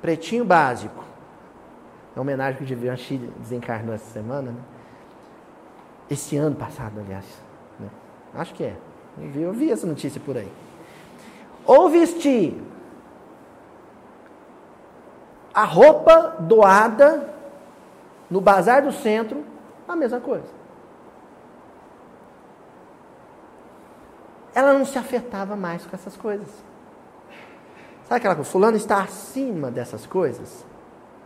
[0.00, 1.04] pretinho básico,
[2.16, 4.60] é homenagem que o Givenchy desencarnou essa semana, né?
[6.08, 7.24] Esse ano passado, aliás.
[7.80, 7.88] Né?
[8.34, 8.76] Acho que é.
[9.18, 10.50] Eu vi, eu vi essa notícia por aí.
[11.64, 12.62] Ou vestir
[15.54, 17.32] A roupa doada
[18.28, 19.44] no bazar do centro,
[19.86, 20.48] a mesma coisa.
[24.54, 26.48] Ela não se afetava mais com essas coisas.
[28.04, 28.50] Sabe aquela coisa?
[28.50, 30.64] Fulano está acima dessas coisas?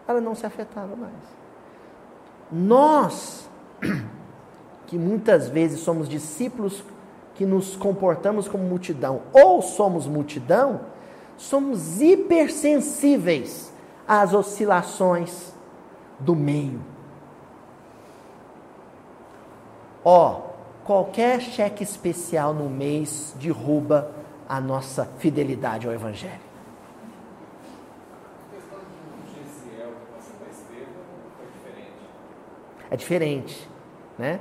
[0.07, 1.13] Ela não se afetava mais.
[2.51, 3.49] Nós,
[4.87, 6.83] que muitas vezes somos discípulos
[7.35, 10.81] que nos comportamos como multidão, ou somos multidão,
[11.37, 13.73] somos hipersensíveis
[14.09, 15.53] às oscilações
[16.19, 16.81] do meio.
[20.03, 20.41] Ó,
[20.85, 24.11] qualquer cheque especial no mês derruba
[24.49, 26.49] a nossa fidelidade ao Evangelho.
[32.91, 33.69] É diferente,
[34.19, 34.41] né?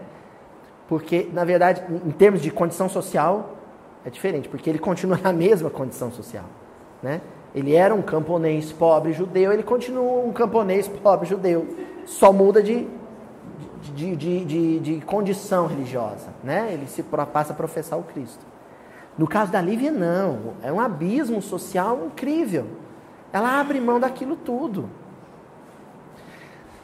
[0.87, 3.57] Porque, na verdade, em termos de condição social,
[4.05, 6.45] é diferente, porque ele continua na mesma condição social,
[7.03, 7.19] né?
[7.57, 11.67] Ele era um camponês pobre judeu, ele continua um camponês pobre judeu,
[12.05, 12.87] só muda de,
[13.95, 16.69] de, de, de, de condição religiosa, né?
[16.71, 18.45] Ele se passa a professar o Cristo.
[19.17, 20.53] No caso da Lívia, não.
[20.61, 22.67] É um abismo social incrível.
[23.33, 24.87] Ela abre mão daquilo tudo.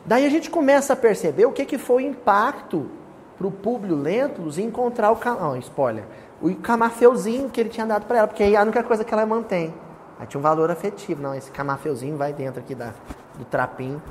[0.03, 2.89] Daí a gente começa a perceber o que, que foi o impacto
[3.37, 5.19] para o Públio Lentulus encontrar o...
[5.23, 6.05] Não, spoiler.
[6.41, 9.13] O camafeuzinho que ele tinha dado para ela, porque aí é a única coisa que
[9.13, 9.71] ela mantém.
[10.19, 11.21] Aí tinha um valor afetivo.
[11.21, 12.93] Não, esse camafeuzinho vai dentro aqui da,
[13.37, 14.01] do trapinho.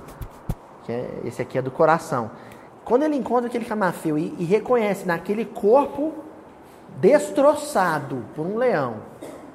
[0.84, 2.30] Que é, esse aqui é do coração.
[2.84, 6.12] Quando ele encontra aquele camafeu e, e reconhece naquele corpo
[6.98, 8.96] destroçado por um leão,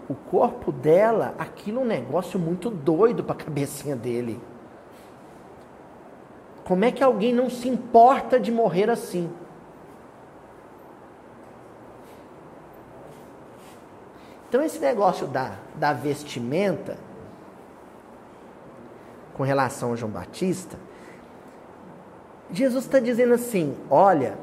[0.10, 4.40] o corpo dela, aquilo é um negócio muito doido para a cabecinha dele.
[6.64, 9.30] Como é que alguém não se importa de morrer assim?
[14.48, 16.98] Então, esse negócio da, da vestimenta,
[19.34, 20.78] com relação ao João Batista,
[22.52, 24.38] Jesus está dizendo assim: olha,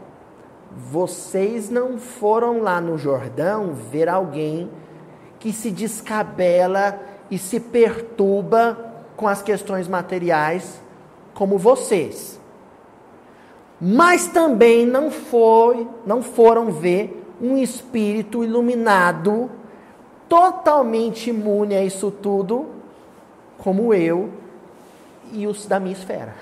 [0.70, 4.70] vocês não foram lá no Jordão ver alguém
[5.38, 7.00] que se descabela
[7.30, 10.80] e se perturba com as questões materiais
[11.32, 12.38] como vocês.
[13.80, 19.50] Mas também não foi, não foram ver um espírito iluminado
[20.34, 22.66] totalmente imune a isso tudo,
[23.56, 24.32] como eu
[25.30, 26.34] e os da minha esfera.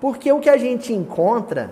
[0.00, 1.70] Porque o que a gente encontra,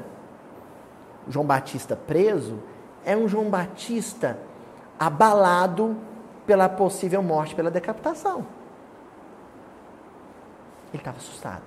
[1.29, 2.61] João Batista preso,
[3.05, 4.39] é um João Batista
[4.97, 5.97] abalado
[6.47, 8.47] pela possível morte pela decapitação.
[10.95, 11.65] Ele estava assustado.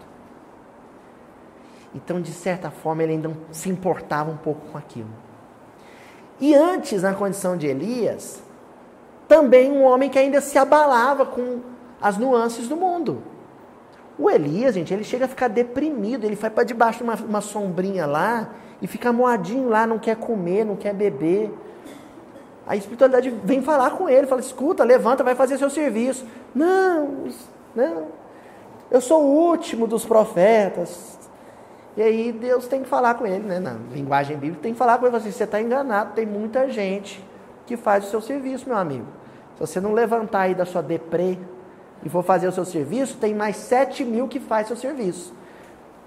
[1.94, 5.10] Então, de certa forma, ele ainda se importava um pouco com aquilo.
[6.40, 8.45] E antes, na condição de Elias,
[9.28, 11.62] também um homem que ainda se abalava com
[12.02, 13.24] as nuances do mundo.
[14.18, 17.42] O Elias, gente, ele chega a ficar deprimido, ele vai para debaixo de uma, uma,
[17.42, 18.50] sombrinha lá
[18.82, 21.52] e fica moadinho lá, não quer comer, não quer beber.
[22.66, 26.26] A espiritualidade vem falar com ele, fala: escuta, levanta, vai fazer seu serviço.
[26.54, 27.26] Não,
[27.76, 28.08] não.
[28.90, 31.20] Eu sou o último dos profetas.
[31.98, 33.60] E aí Deus tem que falar com ele, né?
[33.60, 37.22] Na linguagem bíblica, tem que falar com ele assim: você está enganado, tem muita gente
[37.66, 39.06] que faz o seu serviço, meu amigo.
[39.56, 41.38] Se você não levantar aí da sua deprê
[42.04, 45.34] e for fazer o seu serviço, tem mais 7 mil que faz seu serviço.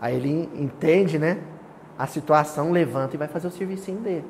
[0.00, 1.38] Aí ele entende, né?
[1.98, 4.24] A situação, levanta e vai fazer o servicinho dele.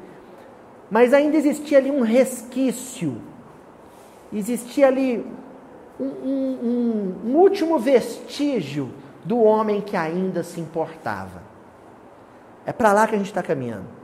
[0.90, 3.20] Mas ainda existia ali um resquício.
[4.32, 5.26] Existia ali
[6.00, 8.90] um, um, um, um último vestígio
[9.24, 11.42] do homem que ainda se importava.
[12.64, 13.97] É para lá que a gente está caminhando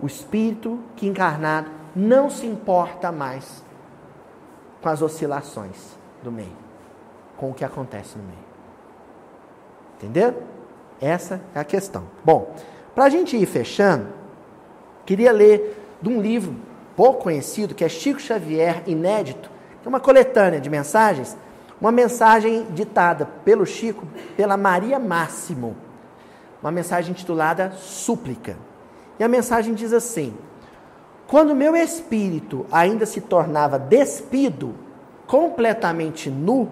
[0.00, 3.64] o espírito que encarnado não se importa mais
[4.82, 6.56] com as oscilações do meio,
[7.36, 8.46] com o que acontece no meio.
[9.96, 10.42] Entendeu?
[11.00, 12.04] Essa é a questão.
[12.24, 12.54] Bom,
[12.94, 14.08] para a gente ir fechando,
[15.04, 16.54] queria ler de um livro
[16.94, 19.50] pouco conhecido, que é Chico Xavier Inédito,
[19.82, 21.36] que é uma coletânea de mensagens,
[21.80, 25.76] uma mensagem ditada pelo Chico, pela Maria Máximo,
[26.62, 28.56] uma mensagem intitulada Súplica.
[29.18, 30.34] E a mensagem diz assim:
[31.26, 34.74] Quando meu espírito ainda se tornava despido,
[35.26, 36.68] completamente nu,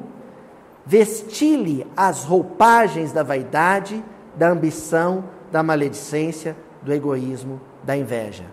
[0.85, 4.03] vesti-lhe as roupagens da vaidade,
[4.37, 8.45] da ambição, da maledicência, do egoísmo, da inveja,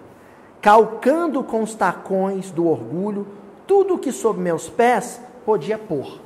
[0.61, 3.27] calcando com os tacões do orgulho
[3.67, 6.19] tudo o que sob meus pés podia pôr.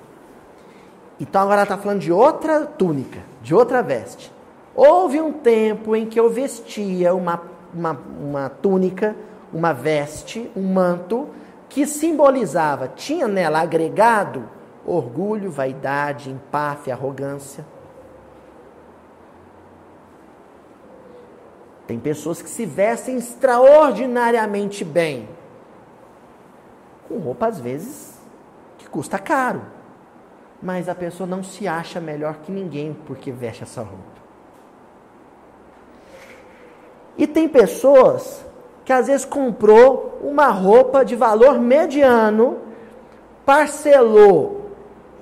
[1.19, 4.31] Então agora está falando de outra túnica, de outra veste.
[4.75, 7.37] Houve um tempo em que eu vestia uma
[7.75, 9.15] uma, uma túnica,
[9.53, 11.29] uma veste, um manto,
[11.69, 14.49] que simbolizava, tinha nela agregado
[14.85, 17.65] orgulho, vaidade, empáfia, arrogância.
[21.87, 25.27] Tem pessoas que se vestem extraordinariamente bem,
[27.07, 28.19] com roupa às vezes
[28.77, 29.61] que custa caro,
[30.61, 34.14] mas a pessoa não se acha melhor que ninguém porque veste essa roupa.
[37.17, 38.45] E tem pessoas
[38.83, 42.57] que às vezes comprou uma roupa de valor mediano,
[43.45, 44.69] parcelou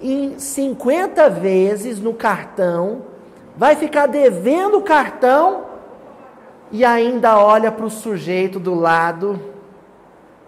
[0.02, 3.04] em 50 vezes no cartão,
[3.56, 5.66] vai ficar devendo o cartão
[6.72, 9.40] e ainda olha para o sujeito do lado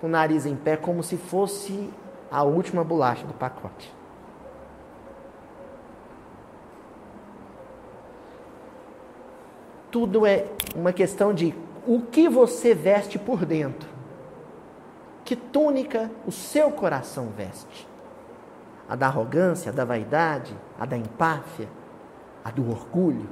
[0.01, 1.89] com o nariz em pé como se fosse
[2.29, 3.94] a última bolacha do pacote.
[9.95, 11.55] Tudo é uma questão de
[11.87, 13.87] o que você veste por dentro.
[15.23, 17.87] Que túnica o seu coração veste?
[18.89, 21.69] A da arrogância, a da vaidade, a da empáfia,
[22.43, 23.29] a do orgulho?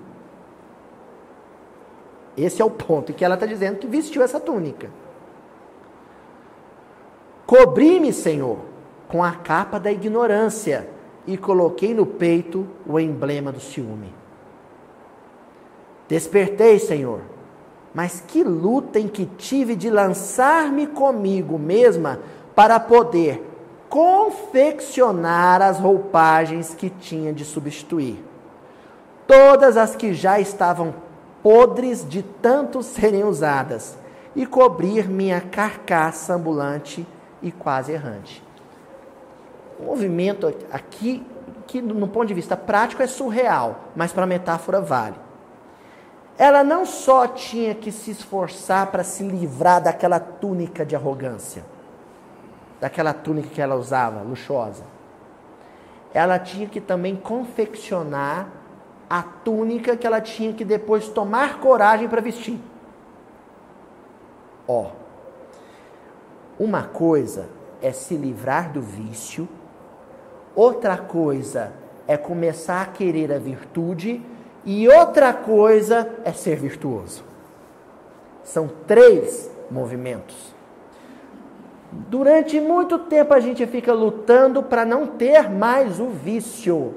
[2.37, 4.89] Esse é o ponto em que ela está dizendo que vestiu essa túnica.
[7.45, 8.59] Cobri-me, Senhor,
[9.09, 10.89] com a capa da ignorância
[11.27, 14.22] e coloquei no peito o emblema do ciúme.
[16.13, 17.21] Despertei, Senhor,
[17.91, 22.19] mas que luta em que tive de lançar-me comigo mesma
[22.53, 23.43] para poder
[23.89, 28.23] confeccionar as roupagens que tinha de substituir.
[29.25, 30.93] Todas as que já estavam
[31.41, 33.97] podres de tanto serem usadas,
[34.35, 37.07] e cobrir minha carcaça ambulante
[37.41, 38.43] e quase errante.
[39.79, 41.25] O movimento aqui,
[41.65, 45.22] que no ponto de vista prático é surreal, mas para a metáfora vale.
[46.37, 51.63] Ela não só tinha que se esforçar para se livrar daquela túnica de arrogância,
[52.81, 54.83] daquela túnica que ela usava, luxuosa.
[56.13, 58.49] Ela tinha que também confeccionar
[59.09, 62.59] a túnica que ela tinha que depois tomar coragem para vestir.
[64.67, 64.87] Ó,
[66.59, 67.47] uma coisa
[67.81, 69.47] é se livrar do vício,
[70.55, 71.73] outra coisa
[72.07, 74.23] é começar a querer a virtude
[74.65, 77.23] e outra coisa é ser virtuoso.
[78.43, 80.53] São três movimentos.
[81.91, 86.95] Durante muito tempo a gente fica lutando para não ter mais o vício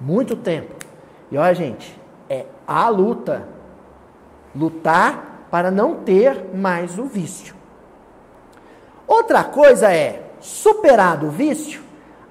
[0.00, 0.74] muito tempo.
[1.30, 3.48] E olha, gente, é a luta.
[4.54, 7.54] Lutar para não ter mais o vício.
[9.06, 11.82] Outra coisa é, superado o vício,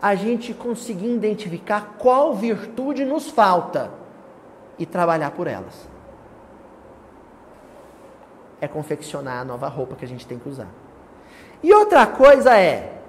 [0.02, 3.92] a gente conseguir identificar qual virtude nos falta
[4.78, 5.88] e trabalhar por elas.
[8.62, 10.68] É confeccionar a nova roupa que a gente tem que usar.
[11.64, 13.02] E outra coisa é,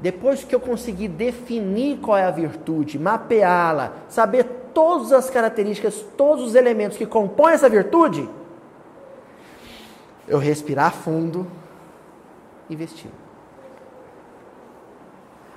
[0.00, 6.44] depois que eu conseguir definir qual é a virtude, mapeá-la, saber todas as características, todos
[6.44, 8.28] os elementos que compõem essa virtude,
[10.26, 11.46] eu respirar fundo
[12.68, 13.10] e vestir.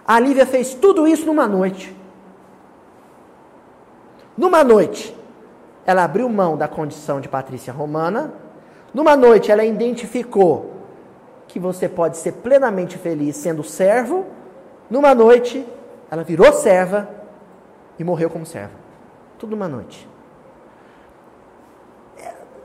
[0.05, 1.95] A Lívia fez tudo isso numa noite.
[4.37, 5.15] Numa noite,
[5.85, 8.33] ela abriu mão da condição de Patrícia Romana.
[8.93, 10.73] Numa noite, ela identificou
[11.47, 14.25] que você pode ser plenamente feliz sendo servo.
[14.89, 15.65] Numa noite,
[16.09, 17.09] ela virou serva
[17.97, 18.73] e morreu como serva.
[19.37, 20.07] Tudo numa noite.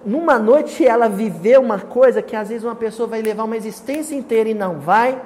[0.05, 4.15] Numa noite ela viveu uma coisa que às vezes uma pessoa vai levar uma existência
[4.15, 5.21] inteira e não vai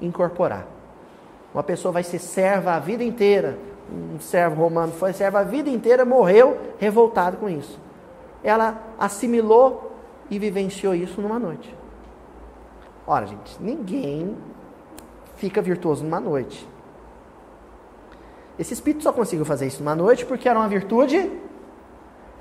[0.00, 0.71] incorporar.
[1.52, 3.58] Uma pessoa vai ser serva a vida inteira.
[3.90, 7.78] Um servo romano foi servo a vida inteira, morreu revoltado com isso.
[8.42, 9.92] Ela assimilou
[10.30, 11.74] e vivenciou isso numa noite.
[13.06, 14.36] Ora, gente, ninguém
[15.36, 16.66] fica virtuoso numa noite.
[18.58, 21.30] Esse espírito só conseguiu fazer isso numa noite porque era uma virtude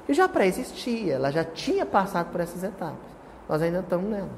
[0.06, 3.12] que já pré-existia, ela já tinha passado por essas etapas.
[3.48, 4.30] Nós ainda estamos nelas.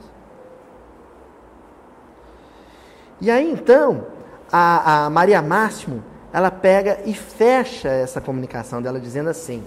[3.21, 4.07] E aí então,
[4.55, 9.63] a, a Maria Máximo, ela pega e fecha essa comunicação dela dizendo assim: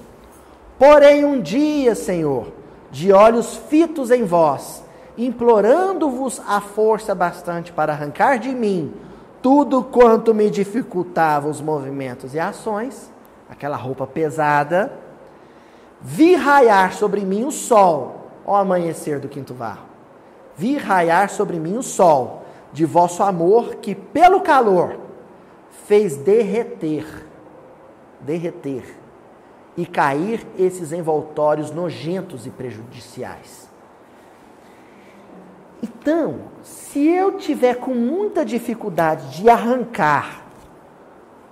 [0.78, 2.52] Porém, um dia, Senhor,
[2.92, 4.84] de olhos fitos em vós,
[5.18, 8.94] implorando-vos a força bastante para arrancar de mim
[9.42, 13.12] tudo quanto me dificultava os movimentos e ações,
[13.50, 14.92] aquela roupa pesada,
[16.00, 19.84] vi raiar sobre mim o sol, ó amanhecer do quinto varro.
[20.56, 24.98] Vi raiar sobre mim o sol de vosso amor que pelo calor
[25.86, 27.26] fez derreter,
[28.20, 28.96] derreter
[29.76, 33.66] e cair esses envoltórios nojentos e prejudiciais.
[35.82, 40.44] Então, se eu tiver com muita dificuldade de arrancar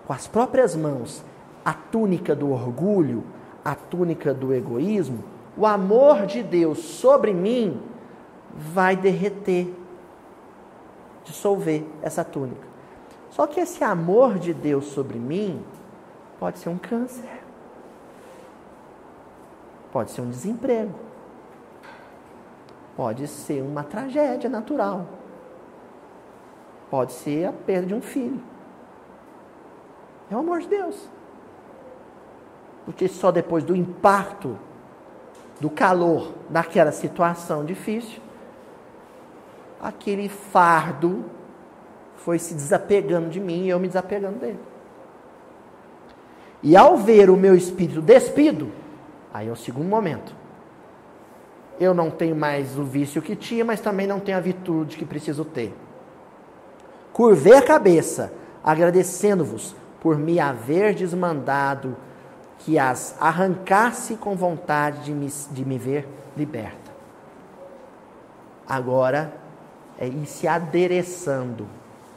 [0.07, 1.24] com as próprias mãos
[1.65, 3.24] a túnica do orgulho,
[3.65, 5.24] a túnica do egoísmo,
[5.57, 7.81] o amor de Deus sobre mim
[8.55, 9.73] vai derreter,
[11.25, 12.67] dissolver essa túnica.
[13.31, 15.65] Só que esse amor de Deus sobre mim
[16.39, 17.43] pode ser um câncer,
[19.93, 20.95] pode ser um desemprego,
[22.97, 25.07] pode ser uma tragédia natural,
[26.91, 28.41] pode ser a perda de um filho.
[30.31, 31.09] É o amor de Deus.
[32.85, 34.59] Porque só depois do impacto,
[35.61, 38.21] do calor daquela situação difícil,
[39.85, 41.27] aquele fardo
[42.16, 44.59] foi se desapegando de mim e eu me desapegando dele.
[46.62, 48.73] E ao ver o meu espírito despido,
[49.32, 50.35] aí é o segundo momento.
[51.78, 55.05] Eu não tenho mais o vício que tinha, mas também não tenho a virtude que
[55.05, 55.74] preciso ter.
[57.12, 58.32] Curvei a cabeça,
[58.62, 61.94] agradecendo-vos por me haverdes mandado
[62.61, 66.94] que as arrancasse com vontade de me, de me ver liberta.
[68.66, 69.44] Agora
[69.99, 71.66] é ir se adereçando.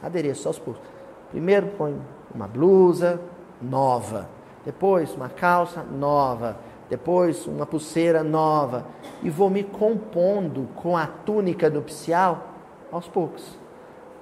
[0.02, 0.82] Adereço aos poucos.
[1.30, 2.00] Primeiro põe
[2.34, 3.20] uma blusa
[3.60, 4.28] nova,
[4.64, 6.56] depois uma calça nova,
[6.88, 8.86] depois uma pulseira nova
[9.22, 12.48] e vou me compondo com a túnica nupcial
[12.90, 13.58] aos poucos.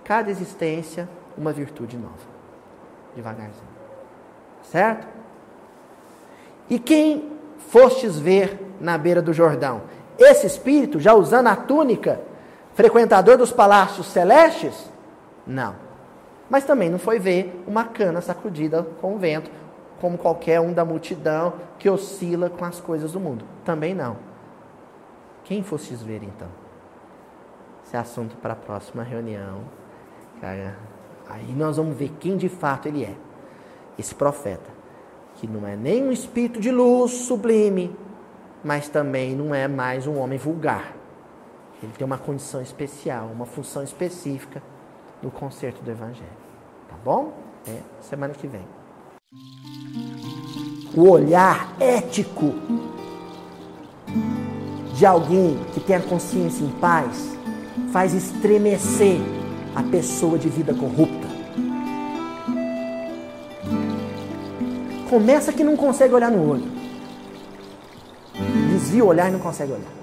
[0.04, 2.14] Cada existência uma virtude nova.
[3.14, 3.76] Devagarzinho.
[4.62, 5.06] Certo?
[6.68, 9.82] E quem fostes ver na beira do Jordão?
[10.18, 12.20] Esse espírito, já usando a túnica,
[12.76, 14.88] frequentador dos palácios celestes?
[15.44, 15.74] Não.
[16.48, 19.50] Mas também não foi ver uma cana sacudida com o vento,
[20.00, 23.44] como qualquer um da multidão que oscila com as coisas do mundo.
[23.64, 24.18] Também não.
[25.42, 26.48] Quem fostes ver então?
[27.84, 29.62] Esse é assunto para a próxima reunião.
[31.28, 33.14] Aí nós vamos ver quem de fato ele é.
[33.98, 34.76] Esse profeta
[35.36, 37.96] que não é nem um espírito de luz sublime,
[38.62, 40.94] mas também não é mais um homem vulgar.
[41.86, 44.60] Ele tem uma condição especial, uma função específica
[45.22, 46.26] no concerto do Evangelho.
[46.88, 47.32] Tá bom?
[47.64, 48.66] É semana que vem.
[50.96, 52.54] O olhar ético
[54.94, 57.38] de alguém que tem a consciência em paz
[57.92, 59.20] faz estremecer
[59.76, 61.28] a pessoa de vida corrupta.
[65.08, 66.68] Começa que não consegue olhar no olho.
[68.72, 69.95] Desvia o olhar e não consegue olhar.